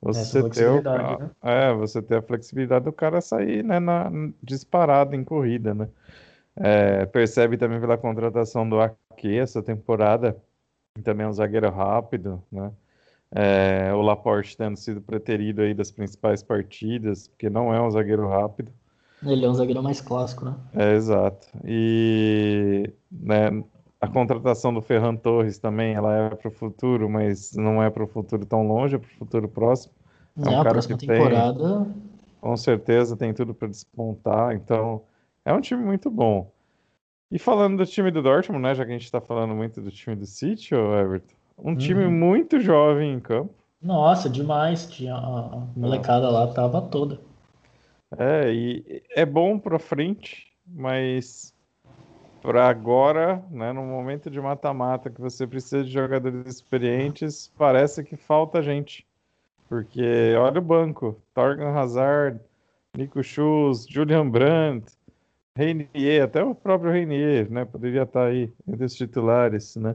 [0.00, 1.30] você ter o, né?
[1.42, 4.10] é, você ter a flexibilidade do cara sair, né, na,
[4.42, 5.88] disparado em corrida, né?
[6.60, 10.36] É, percebe também pela contratação do Ake essa temporada,
[11.02, 12.70] também é um zagueiro rápido, né?
[13.30, 18.26] É, o Laporte tendo sido preterido aí das principais partidas, porque não é um zagueiro
[18.26, 18.72] rápido.
[19.22, 20.54] Ele é um zagueiro mais clássico, né?
[20.74, 21.46] É, exato.
[21.64, 23.62] E né,
[24.00, 28.04] a contratação do Ferran Torres também, ela é para o futuro, mas não é para
[28.04, 29.92] o futuro tão longe, é para o futuro próximo.
[30.38, 31.84] É, um a próxima temporada.
[31.84, 31.94] Tem,
[32.40, 35.02] com certeza tem tudo para despontar, então
[35.48, 36.50] é um time muito bom.
[37.30, 39.90] E falando do time do Dortmund, né, já que a gente está falando muito do
[39.90, 42.10] time do City, ô Everton, um time uhum.
[42.10, 44.86] muito jovem em campo, Nossa, demais.
[44.86, 47.18] Tinha a molecada lá, tava toda.
[48.16, 51.54] É, e é bom para frente, mas
[52.42, 58.16] para agora, né, no momento de mata-mata que você precisa de jogadores experientes, parece que
[58.16, 59.06] falta gente.
[59.66, 62.38] Porque olha o banco, Torgan Hazard,
[62.96, 64.97] Nico Schultz, Julian Brandt,
[65.58, 69.92] Reinier, até o próprio Reinier, né, poderia estar aí entre os titulares, né?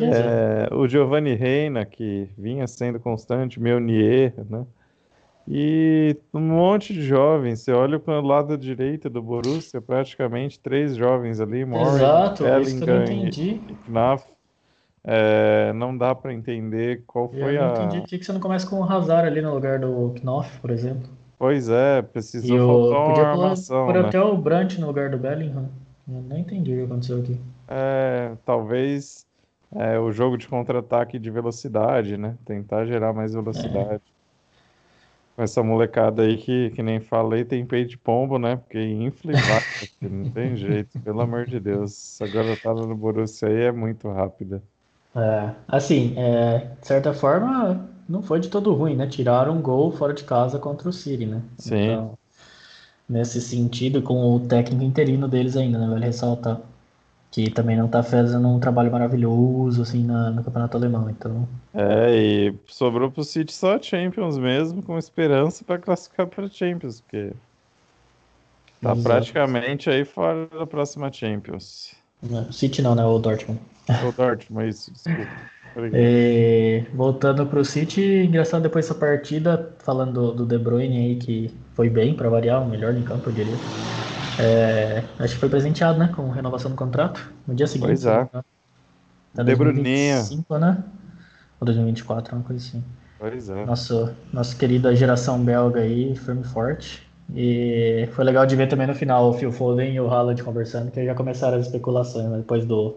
[0.00, 4.64] É, o Giovanni Reina, que vinha sendo constante, Meunier, né?
[5.46, 7.60] E um monte de jovens.
[7.60, 13.04] Você olha para o lado direito do Borussia, praticamente três jovens ali, Morgan, Exato, Bellingham
[13.04, 14.24] e Knaf.
[15.04, 17.66] É, não dá para entender qual foi eu a.
[17.66, 20.14] Eu não entendi por que você não começa com o Hazard ali no lugar do
[20.22, 21.17] Knopf, por exemplo.
[21.38, 23.86] Pois é, precisou e faltar uma podia armação.
[23.86, 24.00] Por né?
[24.00, 25.68] até o Brandt no lugar do Bellingham.
[26.08, 27.40] Eu nem entendi o que aconteceu aqui.
[27.68, 29.26] É, talvez
[29.76, 32.36] é, o jogo de contra-ataque de velocidade, né?
[32.44, 34.02] Tentar gerar mais velocidade.
[34.14, 34.18] É
[35.38, 38.56] com essa molecada aí que, que nem falei, tem peito de pombo, né?
[38.56, 39.34] Porque infla
[40.02, 42.20] e não tem jeito, pelo amor de Deus.
[42.20, 44.60] Agora tá no Borussia aí é muito rápida.
[45.14, 49.06] É, assim, é, de certa forma, não foi de todo ruim, né?
[49.06, 51.42] Tiraram um gol fora de casa contra o City, né?
[51.58, 51.84] Sim.
[51.84, 52.18] Então,
[53.08, 55.86] nesse sentido, com o técnico interino deles ainda, né?
[55.86, 56.60] Vale ressaltar
[57.30, 61.46] que também não está fazendo um trabalho maravilhoso assim na, no campeonato alemão, então.
[61.74, 67.00] É, e sobrou pro City só a Champions mesmo, com esperança para classificar para Champions,
[67.00, 67.32] porque
[68.80, 69.02] tá Exato.
[69.02, 71.94] praticamente aí fora da próxima Champions.
[72.22, 73.04] Não, City não, né?
[73.04, 73.60] O Dortmund.
[74.06, 75.30] O Dortmund, isso, desculpa.
[75.92, 81.16] É, voltando para o City, engraçado depois dessa partida, falando do, do De Bruyne aí,
[81.16, 83.54] que foi bem para variar, o melhor em campo, eu diria.
[84.40, 86.12] É, acho que foi presenteado, né?
[86.14, 87.32] Com renovação do contrato.
[87.46, 87.88] No dia seguinte.
[87.88, 88.28] Pois é.
[89.34, 90.16] Tá De Bruninho.
[90.58, 90.84] né?
[91.60, 92.84] Ou 2024, uma coisa assim.
[93.18, 93.64] Pois é.
[93.64, 97.08] Nosso, nossa querida geração belga aí, firme e forte.
[97.34, 100.90] E foi legal de ver também no final o Phil Foden e o Haaland conversando,
[100.90, 102.38] que já começaram as especulações, né?
[102.38, 102.96] depois do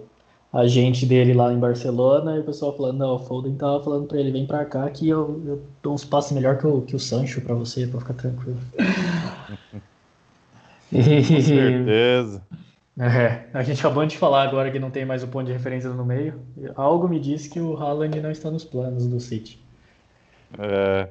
[0.52, 4.20] agente dele lá em Barcelona, e o pessoal falando, não, o Foden tava falando pra
[4.20, 7.00] ele, vem pra cá que eu, eu dou uns passos melhor que o, que o
[7.00, 8.60] Sancho pra você, pra ficar tranquilo.
[10.92, 11.02] Com
[11.42, 12.42] certeza.
[13.00, 15.90] É, a gente acabou de falar agora que não tem mais o ponto de referência
[15.90, 16.40] no meio.
[16.76, 19.64] Algo me diz que o Haaland não está nos planos do City.
[20.60, 21.08] É.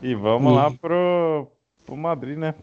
[0.00, 0.54] E vamos e...
[0.54, 1.48] lá pro,
[1.84, 2.54] pro Madrid, né?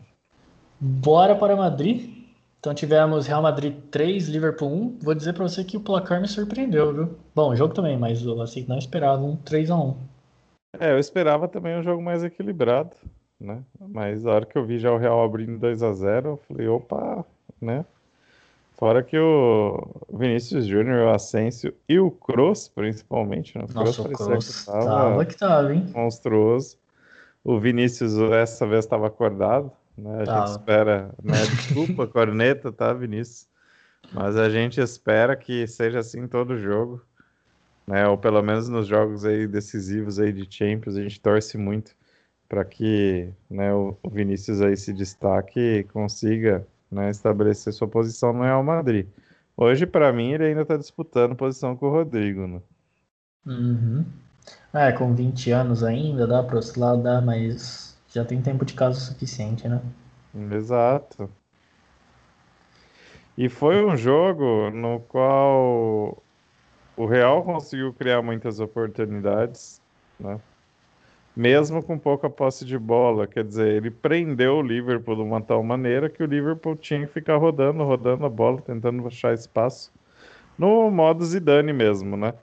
[0.80, 2.21] Bora para Madrid.
[2.62, 5.00] Então tivemos Real Madrid 3, Liverpool 1.
[5.02, 7.18] Vou dizer para você que o placar me surpreendeu, viu?
[7.36, 9.98] Bom, o jogo também, mas eu assim, não esperava um 3 a 1
[10.80, 12.96] É, eu esperava também um jogo mais equilibrado
[13.42, 13.64] né?
[13.80, 16.68] Mas a hora que eu vi já o Real abrindo 2 a 0 eu falei,
[16.68, 17.26] opa,
[17.60, 17.84] né?
[18.78, 23.66] Fora que o Vinícius Júnior, o Asensio e o Kroos, principalmente, né?
[23.70, 25.88] O Nossa, Kroos parecia que tava, tava que tava, hein?
[25.94, 26.78] monstruoso.
[27.44, 29.72] O Vinícius essa vez estava acordado,
[30.02, 30.24] né?
[30.24, 30.48] A tava.
[30.48, 31.38] gente espera, né?
[31.46, 33.48] Desculpa, corneta, tá, Vinícius?
[34.12, 37.02] Mas a gente espera que seja assim todo jogo,
[37.88, 38.08] né?
[38.08, 41.96] Ou pelo menos nos jogos aí decisivos aí de Champions, a gente torce muito
[42.50, 48.44] para que né, o Vinícius aí se destaque e consiga né, estabelecer sua posição no
[48.44, 49.08] Real Madrid.
[49.56, 52.48] Hoje, para mim, ele ainda está disputando posição com o Rodrigo.
[52.48, 52.62] Né?
[53.46, 54.06] Uhum.
[54.74, 59.00] É, com 20 anos ainda, dá para oscilar, dá, mas já tem tempo de casa
[59.00, 59.82] suficiente, né?
[60.52, 61.30] Exato.
[63.38, 66.22] E foi um jogo no qual
[66.96, 69.82] o Real conseguiu criar muitas oportunidades,
[70.20, 70.40] né?
[71.36, 73.28] mesmo com pouca posse de bola.
[73.28, 77.14] Quer dizer, ele prendeu o Liverpool de uma tal maneira que o Liverpool tinha que
[77.14, 79.92] ficar rodando, rodando a bola, tentando achar espaço.
[80.58, 82.34] No modo Zidane mesmo, né?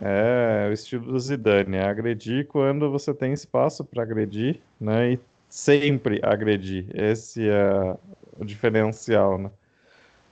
[0.00, 5.12] É o estilo do Zidane, é agredir quando você tem espaço para agredir, né?
[5.12, 6.86] E sempre agredir.
[6.94, 7.96] Esse é
[8.38, 9.50] o diferencial, né?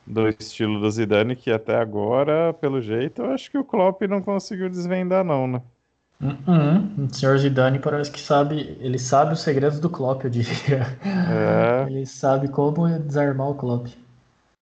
[0.07, 4.23] Do estilo do Zidane, que até agora, pelo jeito, eu acho que o Klopp não
[4.23, 5.63] conseguiu desvendar, não, né?
[6.21, 7.07] Uhum.
[7.07, 10.99] O senhor Zidane parece que sabe, ele sabe os segredos do Klopp, eu diria.
[11.05, 11.87] É.
[11.91, 13.89] Ele sabe como desarmar o Klopp.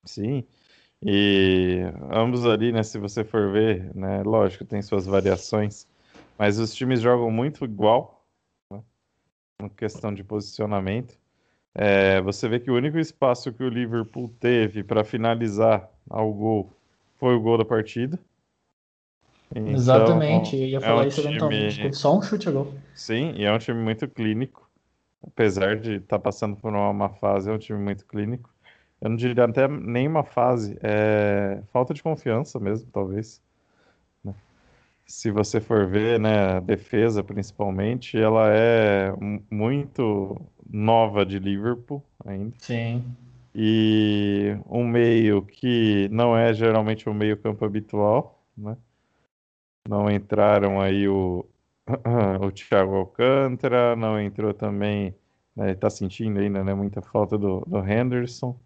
[0.03, 0.43] Sim.
[1.05, 5.85] E ambos ali, né, se você for ver, né, lógico, tem suas variações,
[6.37, 8.22] mas os times jogam muito igual,
[9.61, 11.17] em questão de posicionamento.
[11.75, 16.71] É, você vê que o único espaço que o Liverpool teve para finalizar ao gol
[17.17, 18.19] foi o gol da partida.
[19.55, 21.75] Então, Exatamente, eu ia falar é um isso eventualmente.
[21.75, 21.93] Time...
[21.93, 22.73] Só um chute a gol.
[22.95, 24.69] Sim, e é um time muito clínico.
[25.25, 28.49] Apesar de estar tá passando por uma, uma fase, é um time muito clínico.
[28.99, 33.41] Eu não diria até nem uma fase, é falta de confiança mesmo, talvez.
[35.05, 39.13] Se você for ver, né, a defesa principalmente, ela é
[39.51, 40.39] muito
[40.69, 42.55] nova de Liverpool ainda.
[42.57, 43.03] Sim.
[43.53, 48.75] E um meio que não é geralmente um meio campo habitual, né?
[49.87, 51.45] Não entraram aí o,
[52.41, 55.13] o Thiago Alcântara, não entrou também,
[55.55, 58.57] né, tá sentindo ainda, né, muita falta do, do Henderson,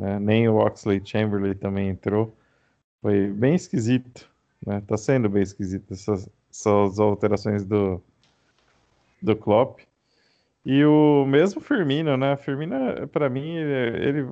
[0.00, 2.36] né, nem o Oxley Chamberlain também entrou.
[3.00, 4.31] Foi bem esquisito
[4.66, 4.82] né?
[4.86, 8.02] Tá sendo bem esquisito essas, essas alterações do,
[9.20, 9.80] do Klopp.
[10.64, 12.36] E o mesmo Firmino, né?
[12.36, 14.28] Firmino, para mim, ele, ele,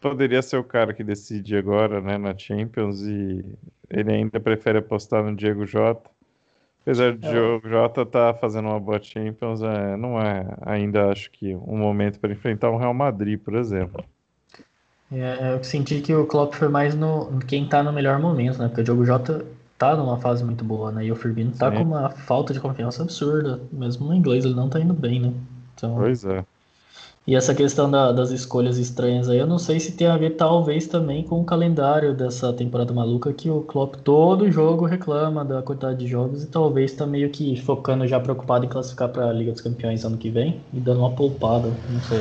[0.00, 3.42] poderia ser o cara que decide agora, né, na Champions e
[3.88, 6.10] ele ainda prefere apostar no Diego Jota.
[6.82, 7.30] Apesar de é.
[7.30, 12.20] Diego Jota tá fazendo uma boa Champions, é, não é ainda acho que um momento
[12.20, 14.04] para enfrentar um Real Madrid, por exemplo.
[15.14, 18.66] É, eu senti que o Klopp foi mais no quem tá no melhor momento, né?
[18.66, 19.44] Porque o Diogo Jota
[19.78, 21.04] tá numa fase muito boa, né?
[21.04, 21.78] E o Firmino tá Sim.
[21.78, 23.60] com uma falta de confiança absurda.
[23.72, 25.32] Mesmo no inglês ele não tá indo bem, né?
[25.74, 25.94] Então...
[25.96, 26.44] Pois é.
[27.26, 30.30] E essa questão da, das escolhas estranhas aí, eu não sei se tem a ver
[30.30, 35.62] talvez também com o calendário dessa temporada maluca que o Klopp todo jogo reclama da
[35.62, 39.32] quantidade de jogos e talvez tá meio que focando já preocupado em classificar para a
[39.32, 42.20] Liga dos Campeões ano que vem e dando uma poupada, não sei.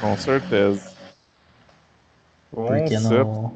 [0.00, 0.91] Com certeza.
[2.52, 3.52] Porque no,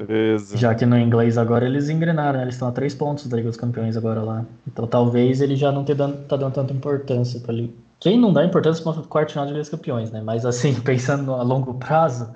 [0.57, 2.45] já que no inglês agora eles engrenaram, né?
[2.45, 4.47] eles estão a três pontos da Liga dos Campeões agora lá.
[4.67, 7.77] Então talvez ele já não tenha dando, tá dando tanta importância para ele.
[8.01, 10.23] Quem não dá importância para o quarto final de Liga dos Campeões, né?
[10.25, 12.33] Mas assim, pensando a longo prazo,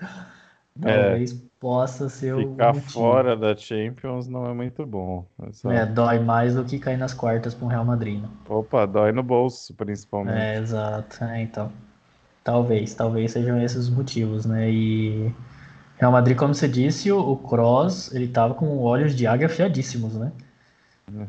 [0.82, 2.50] é, talvez possa ser o.
[2.50, 5.24] Ficar fora da Champions não é muito bom.
[5.48, 5.72] Essa...
[5.72, 8.20] É, dói mais do que cair nas quartas para o Real Madrid.
[8.20, 8.28] Né?
[8.46, 10.36] Opa, dói no bolso, principalmente.
[10.36, 11.24] É, exato.
[11.24, 11.72] É, então.
[12.44, 14.70] Talvez, talvez sejam esses os motivos, né?
[14.70, 15.32] E
[16.00, 20.32] Real Madrid, como você disse, o, Cross, ele tava com olhos de águia afiadíssimos, né?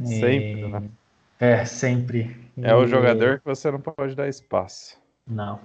[0.01, 0.67] Sempre, e...
[0.67, 0.83] né?
[1.37, 2.49] É, sempre.
[2.55, 2.73] É e...
[2.73, 4.97] o jogador que você não pode dar espaço.
[5.27, 5.59] Não.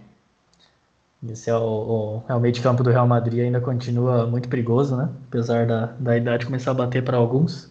[1.30, 4.48] Esse é o, o, é o meio de campo do Real Madrid, ainda continua muito
[4.48, 5.08] perigoso, né?
[5.28, 7.70] Apesar da, da idade começar a bater para alguns.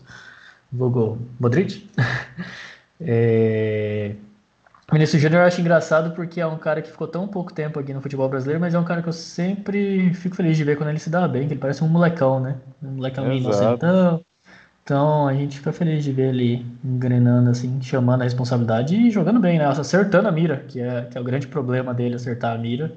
[0.72, 1.90] Vulgo Modric.
[3.02, 4.16] é...
[4.90, 7.80] O Vinícius Júnior eu acho engraçado porque é um cara que ficou tão pouco tempo
[7.80, 10.78] aqui no futebol brasileiro, mas é um cara que eu sempre fico feliz de ver
[10.78, 12.56] quando ele se dá bem, que ele parece um molecão, né?
[12.84, 14.22] Um molecão meio inocentão.
[14.84, 19.40] Então a gente fica feliz de ver ele engrenando, assim, chamando a responsabilidade e jogando
[19.40, 19.66] bem, né?
[19.66, 22.96] Acertando a mira, que é, que é o grande problema dele, acertar a mira.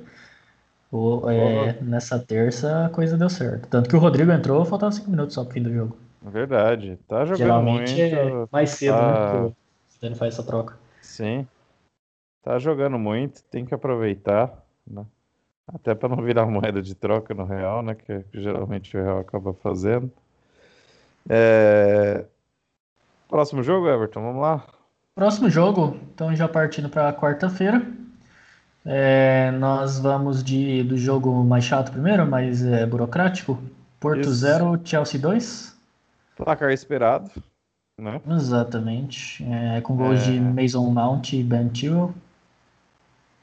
[0.93, 3.67] O, é, nessa terça a coisa deu certo.
[3.69, 5.97] Tanto que o Rodrigo entrou, faltava cinco minutos só pro fim do jogo.
[6.23, 6.99] Verdade.
[7.09, 8.17] Tá jogando Geralmente muito.
[8.17, 9.43] é mais cedo, né, tá...
[9.43, 9.53] né?
[10.01, 10.77] Que o faz essa troca.
[11.01, 11.47] Sim.
[12.49, 14.51] Tá jogando muito, tem que aproveitar,
[14.87, 15.05] né?
[15.67, 17.95] Até para não virar moeda de troca no real, né?
[17.95, 20.11] Que, que geralmente o real acaba fazendo.
[21.29, 22.25] É...
[23.29, 24.65] Próximo jogo, Everton, vamos lá.
[25.15, 27.87] Próximo jogo, então já partindo para quarta-feira.
[28.83, 33.63] É, nós vamos de, do jogo mais chato primeiro, mais é, burocrático.
[34.01, 35.77] Porto 0, Chelsea 2.
[36.35, 37.31] Placar esperado,
[38.01, 38.23] né?
[38.27, 39.45] Exatamente.
[39.45, 40.41] É, com gols de é.
[40.41, 42.15] Mason Mount e Ben Chilwell.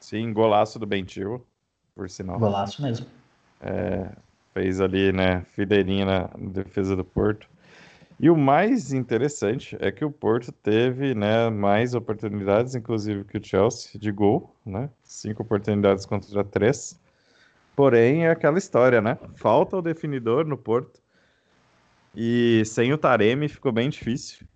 [0.06, 1.44] Sim, golaço do Bentil,
[1.92, 2.38] por sinal.
[2.38, 3.08] Golaço mesmo.
[3.60, 4.08] É,
[4.54, 7.48] fez ali, né, fideirinha na defesa do Porto.
[8.20, 13.44] E o mais interessante é que o Porto teve, né, mais oportunidades, inclusive que o
[13.44, 14.88] Chelsea, de gol, né?
[15.02, 16.96] Cinco oportunidades contra três.
[17.74, 19.18] Porém, é aquela história, né?
[19.34, 21.00] Falta o definidor no Porto.
[22.14, 24.46] E sem o Taremi ficou bem difícil.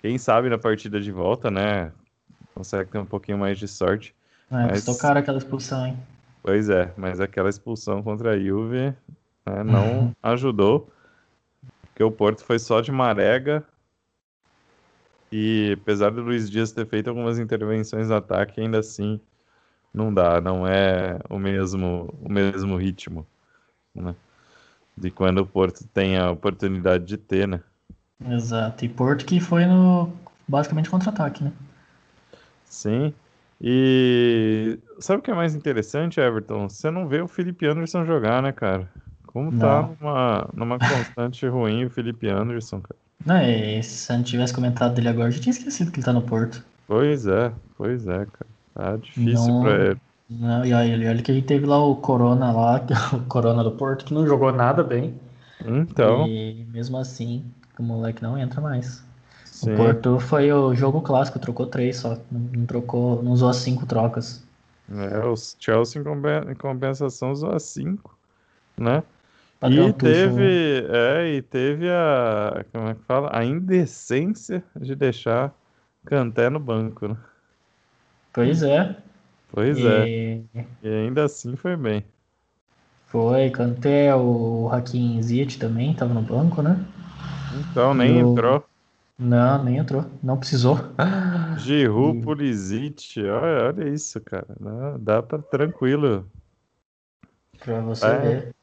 [0.00, 1.92] Quem sabe na partida de volta, né?
[2.56, 4.15] Consegue ter um pouquinho mais de sorte.
[4.50, 4.84] É, mas...
[4.84, 5.96] custou aquela expulsão, hein?
[6.42, 8.94] Pois é, mas aquela expulsão contra a Juve
[9.44, 10.14] né, não uhum.
[10.22, 10.88] ajudou,
[11.82, 13.64] porque o Porto foi só de marega
[15.32, 19.20] e apesar do Luiz Dias ter feito algumas intervenções no ataque, ainda assim
[19.92, 23.26] não dá, não é o mesmo, o mesmo ritmo
[23.92, 24.14] né,
[24.96, 27.60] de quando o Porto tem a oportunidade de ter, né?
[28.24, 30.12] Exato, e Porto que foi no
[30.46, 31.52] basicamente contra-ataque, né?
[32.64, 33.12] Sim,
[33.60, 36.68] e sabe o que é mais interessante, Everton?
[36.68, 38.88] Você não vê o Felipe Anderson jogar, né, cara?
[39.26, 42.98] Como tá numa, numa constante ruim o Felipe Anderson, cara.
[43.24, 46.04] Não, e se eu não tivesse comentado dele agora, eu já tinha esquecido que ele
[46.04, 46.64] tá no Porto.
[46.86, 48.46] Pois é, pois é, cara.
[48.74, 50.00] Tá difícil não, pra ele.
[50.28, 52.80] Não, e olha, olha que a gente teve lá o Corona lá,
[53.14, 55.14] o Corona do Porto, que não jogou nada bem.
[55.64, 56.26] Então.
[56.26, 57.44] E mesmo assim,
[57.78, 59.04] o moleque não entra mais.
[59.56, 59.72] Sim.
[59.72, 62.18] O Porto foi o jogo clássico, trocou três só.
[62.30, 64.44] Não, trocou, não usou as cinco trocas.
[64.90, 68.14] É, o Chelsea em compensação usou as cinco,
[68.76, 69.02] né?
[69.58, 70.94] Adriano e teve, Tuchel.
[70.94, 75.54] é, e teve a, como é que fala, a indecência de deixar
[76.04, 77.16] Canté no banco, né?
[78.34, 78.94] Pois é.
[79.50, 79.86] Pois e...
[79.88, 80.64] é.
[80.82, 82.04] E ainda assim foi bem.
[83.06, 86.78] Foi, Canté, o Hakim Ziyech também estava no banco, né?
[87.70, 88.32] Então, nem o...
[88.32, 88.62] entrou.
[89.18, 90.04] Não, nem entrou.
[90.22, 90.78] Não precisou.
[91.58, 92.22] Giroud, e...
[92.22, 94.46] Pulisic, olha, olha isso, cara.
[95.00, 96.30] Dá, para tranquilo.
[97.58, 98.18] Pra você é.
[98.18, 98.54] ver.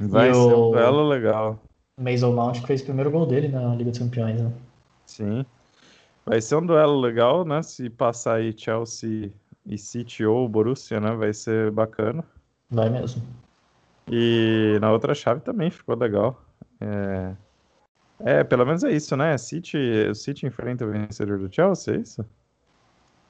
[0.00, 0.68] Vai e ser o...
[0.68, 1.60] um duelo legal.
[1.98, 4.52] Mason Mount fez o primeiro gol dele na Liga dos Campeões, né?
[5.06, 5.46] Sim.
[6.24, 7.62] Vai ser um duelo legal, né?
[7.62, 9.32] Se passar aí Chelsea
[9.64, 11.12] e City ou Borussia, né?
[11.12, 12.24] Vai ser bacana.
[12.70, 13.22] Vai mesmo.
[14.10, 16.40] E na outra chave também ficou legal.
[16.80, 17.32] É,
[18.20, 19.36] é pelo menos é isso, né?
[19.38, 19.76] City,
[20.10, 22.24] o City enfrenta o vencedor do Chelsea, é isso?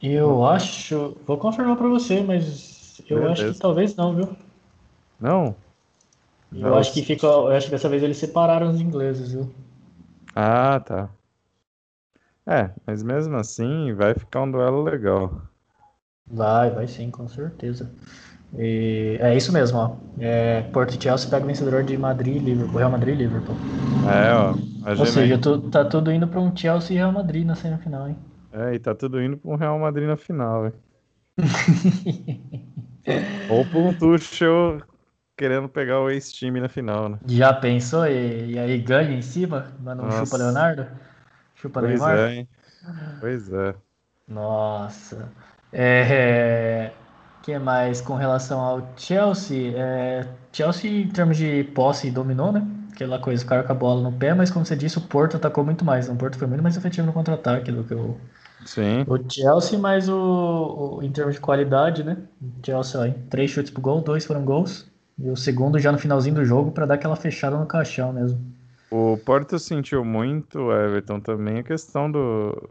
[0.03, 1.17] Eu acho.
[1.27, 3.33] Vou confirmar para você, mas eu Beleza.
[3.33, 4.37] acho que talvez não, viu?
[5.21, 5.57] Não?
[6.53, 7.27] Eu acho que fica.
[7.27, 9.51] Eu acho que dessa vez eles separaram os ingleses, viu?
[10.35, 11.09] Ah, tá.
[12.47, 15.43] É, mas mesmo assim vai ficar um duelo legal.
[16.27, 17.91] Vai, vai sim, com certeza.
[18.59, 19.97] E é isso mesmo, ó.
[20.19, 23.57] É, Porto e Chelsea pega o vencedor de Madrid e Liverpool, Real Madrid e Liverpool.
[24.11, 24.55] É, ó.
[24.99, 28.17] Ou seja, tu, tá tudo indo para um Chelsea e Real Madrid na semifinal, hein?
[28.53, 30.73] É, e tá tudo indo para um Real Madrid na final, hein?
[33.51, 34.81] Ou para um Tuchel
[35.37, 37.19] querendo pegar o ex-time na final, né?
[37.27, 38.07] Já pensou?
[38.07, 39.73] E, e aí ganha em cima?
[39.81, 40.25] Manda um Nossa.
[40.25, 40.87] chupa Leonardo?
[41.55, 42.19] Chupa pois Neymar?
[42.19, 42.49] É, hein?
[43.21, 43.75] Pois é.
[44.27, 45.29] Nossa.
[45.73, 46.91] É,
[47.47, 49.73] que mais com relação ao Chelsea?
[49.77, 52.67] É, Chelsea, em termos de posse, dominou, né?
[52.93, 55.37] Aquela coisa, o cara com a bola no pé, mas como você disse, o Porto
[55.37, 56.09] atacou muito mais.
[56.09, 58.17] O Porto foi muito mais efetivo no contra-ataque do que o,
[58.65, 59.05] Sim.
[59.07, 62.17] o Chelsea, mas o, o, em termos de qualidade, né?
[62.43, 64.91] O Chelsea, ó, três chutes pro gol, dois foram gols.
[65.17, 68.41] E o segundo já no finalzinho do jogo para dar aquela fechada no caixão mesmo.
[68.91, 72.71] O Porto sentiu muito, Everton, também a questão do,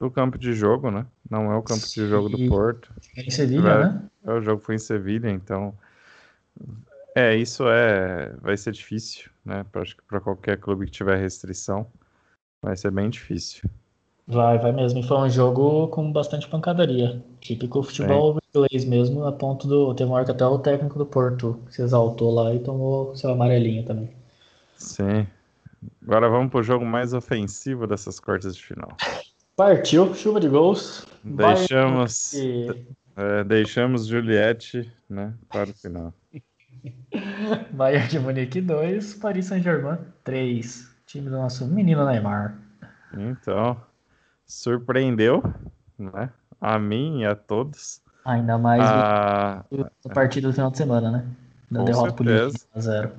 [0.00, 1.06] do campo de jogo, né?
[1.30, 2.92] Não é o campo de jogo do Porto.
[3.16, 4.02] É em Sevilha, né?
[4.24, 5.72] É, o jogo foi em Sevilha, então.
[7.14, 8.34] É, isso é.
[8.42, 9.64] Vai ser difícil, né?
[9.70, 11.86] Pra, acho que para qualquer clube que tiver restrição,
[12.60, 13.70] vai ser bem difícil.
[14.26, 14.98] Vai, vai mesmo.
[14.98, 17.22] E foi um jogo com bastante pancadaria.
[17.40, 18.40] Típico futebol Sim.
[18.48, 19.94] inglês mesmo, a ponto do.
[19.94, 23.30] Teve uma hora que até o técnico do Porto se exaltou lá e tomou seu
[23.30, 24.10] amarelinho também.
[24.76, 25.26] Sim.
[26.02, 28.96] Agora vamos pro jogo mais ofensivo dessas quartas de final.
[29.60, 31.06] Partiu, chuva de gols.
[31.22, 32.32] Deixamos,
[33.14, 36.14] é, deixamos Juliette né, para o final.
[37.70, 40.96] Bayern de Munique 2, Paris Saint-Germain 3.
[41.04, 42.56] Time do nosso menino Neymar.
[43.12, 43.76] Então,
[44.46, 45.42] surpreendeu,
[45.98, 46.30] né?
[46.58, 48.00] A mim e a todos.
[48.24, 49.58] Ainda mais a,
[50.06, 51.26] a partida do final de semana, né?
[51.70, 52.24] Da derrota por
[52.80, 53.12] 0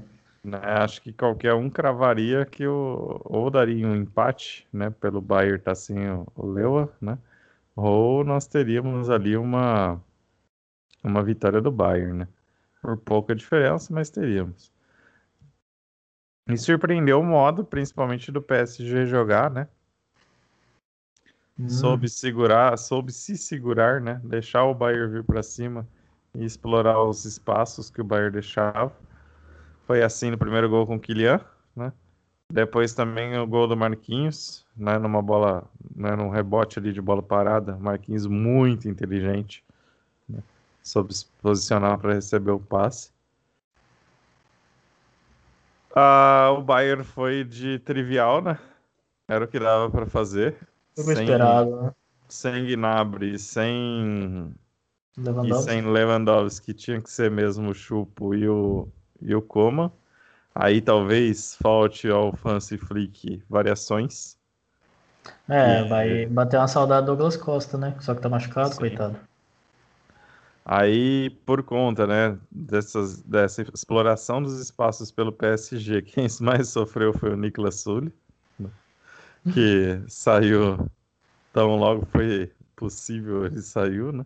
[0.43, 5.57] né, acho que qualquer um cravaria que o, ou daria um empate, né, pelo Bayern
[5.57, 7.17] estar tá sem o, o Lewa, né,
[7.75, 10.01] ou nós teríamos ali uma,
[11.03, 12.27] uma vitória do Bayern, né,
[12.81, 14.71] por pouca diferença, mas teríamos.
[16.47, 19.67] Me surpreendeu o modo, principalmente do PSG jogar, né,
[21.59, 21.69] hum.
[21.69, 25.87] soube segurar, soube se segurar, né, deixar o Bayern vir para cima
[26.33, 28.91] e explorar os espaços que o Bayern deixava
[29.91, 31.41] foi assim no primeiro gol com o Kylian,
[31.75, 31.91] né?
[32.49, 37.21] Depois também o gol do Marquinhos, né, numa bola, né, num rebote ali de bola
[37.21, 37.75] parada.
[37.75, 39.61] Marquinhos muito inteligente,
[40.29, 40.39] né,
[40.81, 43.11] soube se posicionar para receber o passe.
[45.93, 48.57] Ah, o Bayern foi de trivial, né?
[49.27, 50.55] Era o que dava para fazer.
[50.95, 51.91] Sem, esperado, né?
[52.29, 54.55] Sem Gnabry, sem
[55.17, 55.51] Lewandowski.
[55.51, 58.87] e sem Lewandowski, tinha que ser mesmo o Chupo e o
[59.21, 59.91] e o Coma.
[60.53, 64.37] Aí talvez falte ao Fancy Flick variações.
[65.47, 65.87] É, e...
[65.87, 67.95] vai bater uma saudade do Douglas Costa, né?
[67.99, 68.79] Só que tá machucado, Sim.
[68.79, 69.19] coitado.
[70.63, 77.31] Aí, por conta, né, dessas, dessa exploração dos espaços pelo PSG, quem mais sofreu foi
[77.31, 78.13] o Niklas Sully,
[79.51, 80.89] que saiu
[81.51, 84.25] tão logo foi possível, ele saiu, né,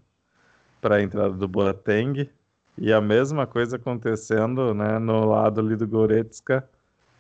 [0.82, 2.30] para a entrada do Boateng.
[2.78, 6.68] E a mesma coisa acontecendo né, no lado ali do Goretzka,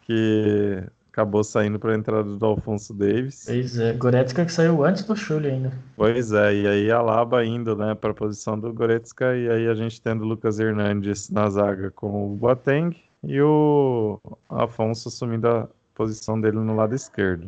[0.01, 3.45] que acabou saindo para a entrada do Alfonso Davis.
[3.47, 5.71] Pois é, Goretzka que saiu antes do Chule ainda.
[5.95, 9.67] Pois é, e aí a Laba indo né, para a posição do Goretzka, e aí
[9.67, 12.93] a gente tendo o Lucas Hernandes na zaga com o Boateng
[13.23, 17.47] e o Afonso assumindo a posição dele no lado esquerdo.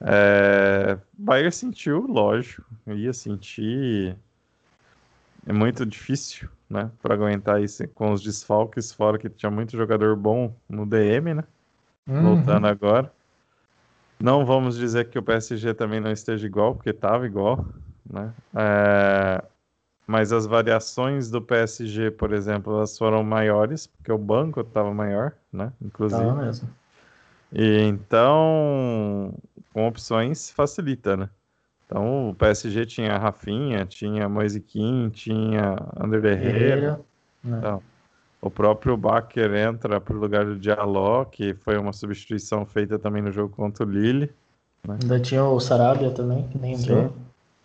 [0.00, 4.16] É, Bayern sentiu, lógico, ia sentir
[5.46, 10.16] é muito difícil, né, para aguentar isso com os desfalques, fora que tinha muito jogador
[10.16, 11.44] bom no DM, né?
[12.06, 12.36] Uhum.
[12.36, 13.12] Voltando agora.
[14.20, 17.66] Não vamos dizer que o PSG também não esteja igual, porque estava igual,
[18.08, 18.32] né?
[18.54, 19.44] É...
[20.06, 25.32] Mas as variações do PSG, por exemplo, elas foram maiores, porque o banco estava maior,
[25.52, 25.72] né?
[25.80, 26.22] Inclusive.
[26.22, 26.68] Tava mesmo.
[27.52, 29.34] E então,
[29.72, 31.30] com opções facilita, né?
[31.92, 36.98] Então o PSG tinha Rafinha, tinha Moisiquim, tinha Ander Herrera.
[37.44, 37.58] Né?
[37.58, 37.82] Então,
[38.40, 43.20] o próprio Baker entra para o lugar do Diallo, que foi uma substituição feita também
[43.20, 44.30] no jogo contra o Lille.
[44.88, 44.98] Né?
[45.02, 47.12] Ainda tinha o Sarabia também, que nem entrou.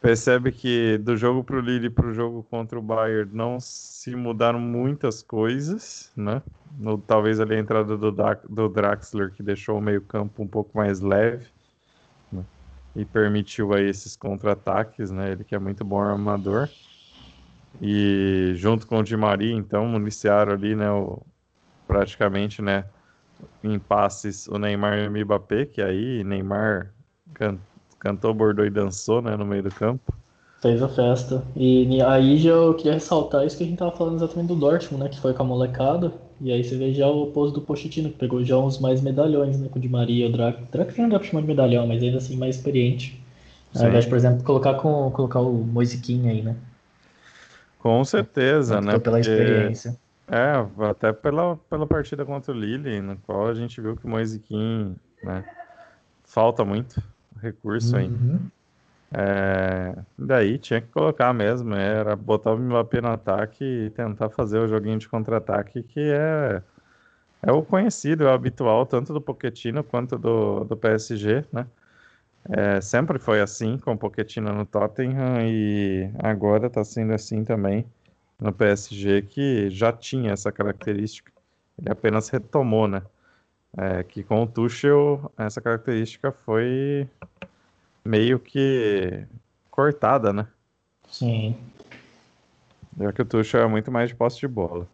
[0.01, 4.13] Percebe que do jogo para o Lille para o jogo contra o Bayern não se
[4.13, 6.41] mudaram muitas coisas, né?
[6.77, 10.77] No, talvez ali a entrada do, do Draxler, que deixou o meio campo um pouco
[10.77, 11.47] mais leve
[12.97, 15.31] e permitiu aí esses contra-ataques, né?
[15.31, 16.67] Ele que é muito bom armador.
[17.79, 21.21] E junto com o Di Maria, então, municiaram ali, né, o,
[21.87, 22.85] praticamente, né,
[23.63, 26.91] em passes o Neymar e o Mbappé, que aí Neymar
[27.35, 27.59] can,
[27.99, 30.11] cantou, bordou e dançou, né, no meio do campo.
[30.59, 31.43] Fez a festa.
[31.55, 35.03] E aí já eu queria ressaltar isso que a gente tava falando exatamente do Dortmund,
[35.03, 36.11] né, que foi com a molecada.
[36.39, 39.59] E aí você vê já o oposto do Pochettino, que pegou já uns mais medalhões,
[39.59, 39.67] né?
[39.69, 40.63] Com o Di Maria, o Draco.
[40.63, 43.19] O Draco não dá pra chamar de medalhão, mas ainda assim mais experiente.
[43.75, 46.55] Ao invés de, por exemplo, colocar, com, colocar o Moisiquinho aí, né?
[47.79, 48.97] Com certeza, né?
[48.99, 49.31] Pela Porque...
[49.31, 49.97] experiência.
[50.27, 54.09] É, até pela, pela partida contra o Lille, no qual a gente viu que o
[54.09, 55.45] Moisiquim, né?
[56.25, 57.01] Falta muito
[57.41, 58.01] recurso uhum.
[58.01, 58.39] ainda.
[59.11, 64.59] É, daí tinha que colocar mesmo, era botar o Mbappé no ataque e tentar fazer
[64.59, 66.61] o joguinho de contra-ataque que é,
[67.41, 71.67] é o conhecido, é o habitual, tanto do Pochettino quanto do, do PSG, né?
[72.49, 77.85] É, sempre foi assim com o Pochettino no Tottenham e agora está sendo assim também
[78.39, 81.31] no PSG, que já tinha essa característica.
[81.79, 83.03] Ele apenas retomou, né?
[83.77, 87.07] É, que com o Tuchel essa característica foi
[88.07, 89.25] meio que
[89.69, 90.47] cortada, né?
[91.09, 91.55] Sim.
[92.99, 94.87] Já que o Tuchel é muito mais de posse de bola.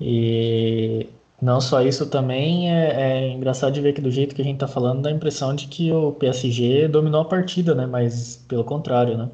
[0.00, 1.06] E
[1.42, 4.58] não só isso também é, é, engraçado de ver que do jeito que a gente
[4.58, 7.86] tá falando dá a impressão de que o PSG dominou a partida, né?
[7.86, 9.30] Mas pelo contrário, né?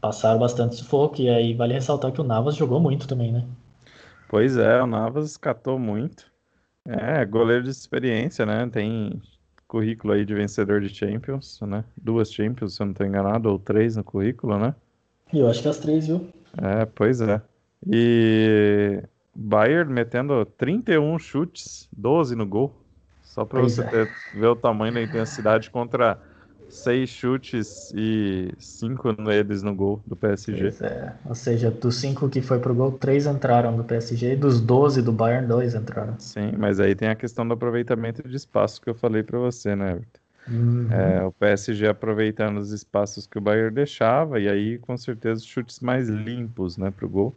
[0.00, 3.44] Passaram bastante sufoco e aí vale ressaltar que o Navas jogou muito também, né?
[4.28, 6.24] Pois é, o Navas catou muito.
[6.86, 8.66] É, goleiro de experiência, né?
[8.72, 9.20] Tem
[9.70, 11.84] currículo aí de vencedor de Champions, né?
[11.96, 14.74] Duas Champions, se eu não estou enganado, ou três no currículo, né?
[15.32, 16.28] Eu acho que as três, viu?
[16.60, 17.40] É, pois é.
[17.86, 19.00] E
[19.32, 22.74] Bayern metendo 31 chutes, 12 no gol.
[23.22, 23.84] Só para você é.
[23.84, 26.20] ter, ver o tamanho da intensidade contra
[26.70, 30.68] seis chutes e cinco deles no gol do PSG.
[30.84, 31.12] É.
[31.24, 35.02] Ou seja, dos cinco que foi pro gol, três entraram do PSG e dos 12
[35.02, 36.18] do Bayern, dois entraram.
[36.18, 39.74] Sim, mas aí tem a questão do aproveitamento de espaço que eu falei para você,
[39.74, 40.20] né, Everton?
[40.48, 40.88] Uhum.
[40.90, 45.80] É, o PSG aproveitando os espaços que o Bayern deixava e aí com certeza chutes
[45.80, 47.36] mais limpos, né, pro gol.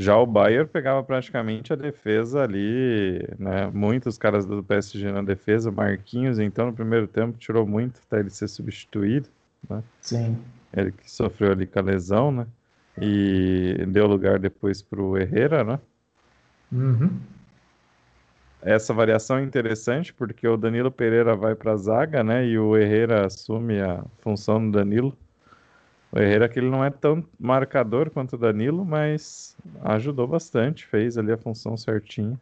[0.00, 3.70] Já o Bayern pegava praticamente a defesa ali, né?
[3.70, 8.30] Muitos caras do PSG na defesa, Marquinhos, então no primeiro tempo tirou muito até ele
[8.30, 9.28] ser substituído,
[9.68, 9.82] né?
[10.00, 10.38] Sim.
[10.74, 12.46] Ele que sofreu ali com a lesão, né?
[12.98, 15.78] E deu lugar depois para o Herrera, né?
[16.72, 17.20] Uhum.
[18.62, 22.46] Essa variação é interessante porque o Danilo Pereira vai para a zaga, né?
[22.46, 25.14] E o Herrera assume a função do Danilo.
[26.12, 31.16] O Herrera que ele não é tão marcador quanto o Danilo, mas ajudou bastante, fez
[31.16, 32.38] ali a função certinha.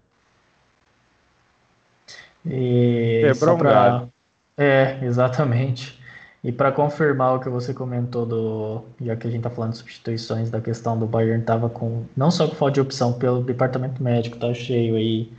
[2.47, 3.71] E Quebrou um pra...
[3.71, 4.13] galho.
[4.57, 5.99] É, exatamente.
[6.43, 9.79] E para confirmar o que você comentou do, já que a gente tá falando de
[9.79, 14.03] substituições, da questão do Bayern tava com não só com falta de opção pelo departamento
[14.03, 15.33] médico, tá cheio aí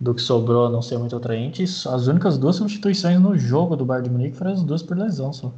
[0.00, 4.08] do que sobrou, não ser muito atraente, as únicas duas substituições no jogo do Bayern
[4.08, 5.52] de Munique foram as duas por lesão só.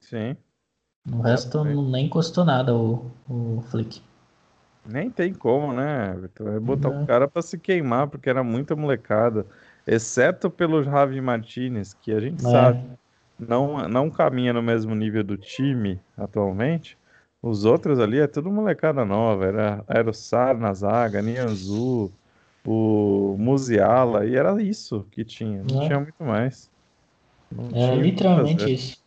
[0.00, 0.36] Sim.
[1.12, 4.02] O resto é, nem custou nada o, o Flick.
[4.84, 6.54] Nem tem como, né, Vitor?
[6.54, 9.46] É botar o cara para se queimar, porque era muita molecada.
[9.86, 12.50] Exceto pelo Javi Martinez, que a gente é.
[12.50, 12.84] sabe
[13.38, 16.96] não, não caminha no mesmo nível do time atualmente.
[17.42, 19.44] Os outros ali é tudo molecada nova.
[19.44, 22.10] Era, era o Sar na zaga, Nianzu,
[22.64, 25.62] o Musiala, e era isso que tinha.
[25.70, 25.86] Não é.
[25.86, 26.70] tinha muito mais.
[27.52, 29.05] Não é literalmente isso.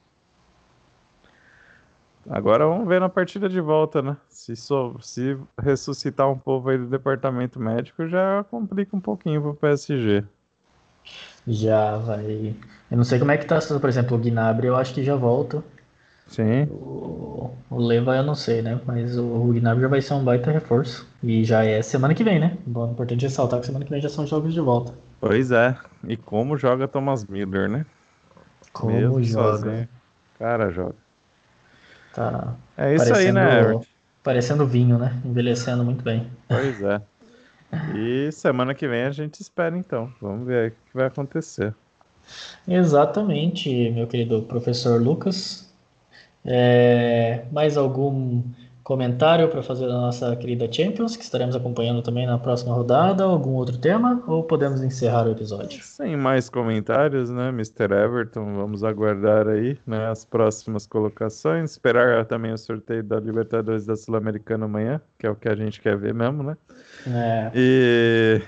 [2.30, 4.16] Agora vamos ver na partida de volta, né?
[4.30, 9.56] Se, so, se ressuscitar um povo aí do departamento médico, já complica um pouquinho pro
[9.56, 10.24] PSG.
[11.48, 12.56] Já vai.
[12.92, 15.16] Eu não sei como é que tá, por exemplo, o Gnabry, eu acho que já
[15.16, 15.64] volta.
[16.28, 16.70] Sim.
[16.70, 18.80] O, O Leva eu não sei, né?
[18.86, 21.08] Mas o Gnabry já vai ser um baita reforço.
[21.24, 22.58] E já é semana que vem, né?
[22.66, 24.94] Bom, importante ressaltar que semana que vem já são jogos de volta.
[25.20, 25.78] Pois é.
[26.04, 27.86] E como joga Thomas Miller, né?
[28.74, 29.86] Como Mesmo joga.
[29.86, 29.88] Sozinho.
[30.34, 30.98] Cara, joga.
[32.14, 32.56] Tá.
[32.78, 33.86] É isso aí, né, Everton?
[34.24, 35.20] Parecendo vinho, né?
[35.24, 36.30] Envelhecendo muito bem.
[36.48, 37.02] Pois é.
[37.96, 40.12] E semana que vem a gente espera então.
[40.22, 41.74] Vamos ver o que vai acontecer.
[42.68, 45.70] Exatamente, meu querido professor Lucas.
[46.46, 48.44] É, mais algum
[48.90, 53.52] comentário para fazer da nossa querida Champions, que estaremos acompanhando também na próxima rodada, algum
[53.52, 55.84] outro tema, ou podemos encerrar o episódio?
[55.84, 57.84] Sem mais comentários, né, Mr.
[57.84, 58.56] Everton?
[58.56, 64.66] Vamos aguardar aí né, as próximas colocações, esperar também o sorteio da Libertadores da Sul-Americana
[64.66, 66.58] amanhã, que é o que a gente quer ver mesmo, né?
[67.06, 67.52] É.
[67.54, 68.42] E...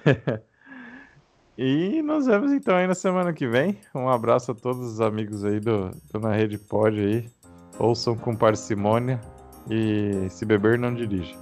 [1.56, 3.78] e nos vemos então aí na semana que vem.
[3.94, 7.30] Um abraço a todos os amigos aí do, do Na Rede Pod aí.
[7.78, 9.22] Ouçam com parcimônia
[9.70, 11.36] e se beber, não dirija.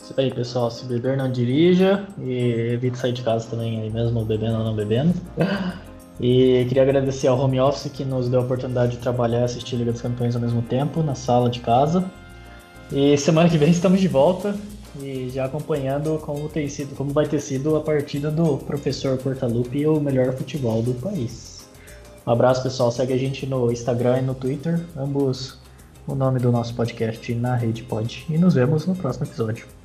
[0.00, 0.70] Isso aí, pessoal.
[0.70, 2.06] Se beber, não dirija.
[2.18, 5.14] E evite sair de casa também, aí mesmo bebendo ou não bebendo.
[6.20, 9.76] E queria agradecer ao home office que nos deu a oportunidade de trabalhar e assistir
[9.76, 12.10] Liga dos Campeões ao mesmo tempo, na sala de casa.
[12.90, 14.56] E semana que vem estamos de volta
[15.00, 19.86] e já acompanhando como tem sido, como vai ter sido a partida do professor Portalupe,
[19.86, 21.68] o melhor futebol do país.
[22.26, 22.90] Um abraço, pessoal.
[22.90, 25.58] Segue a gente no Instagram e no Twitter, ambos
[26.08, 28.26] o nome do nosso podcast na Rede Pod.
[28.30, 29.77] E nos vemos no próximo episódio.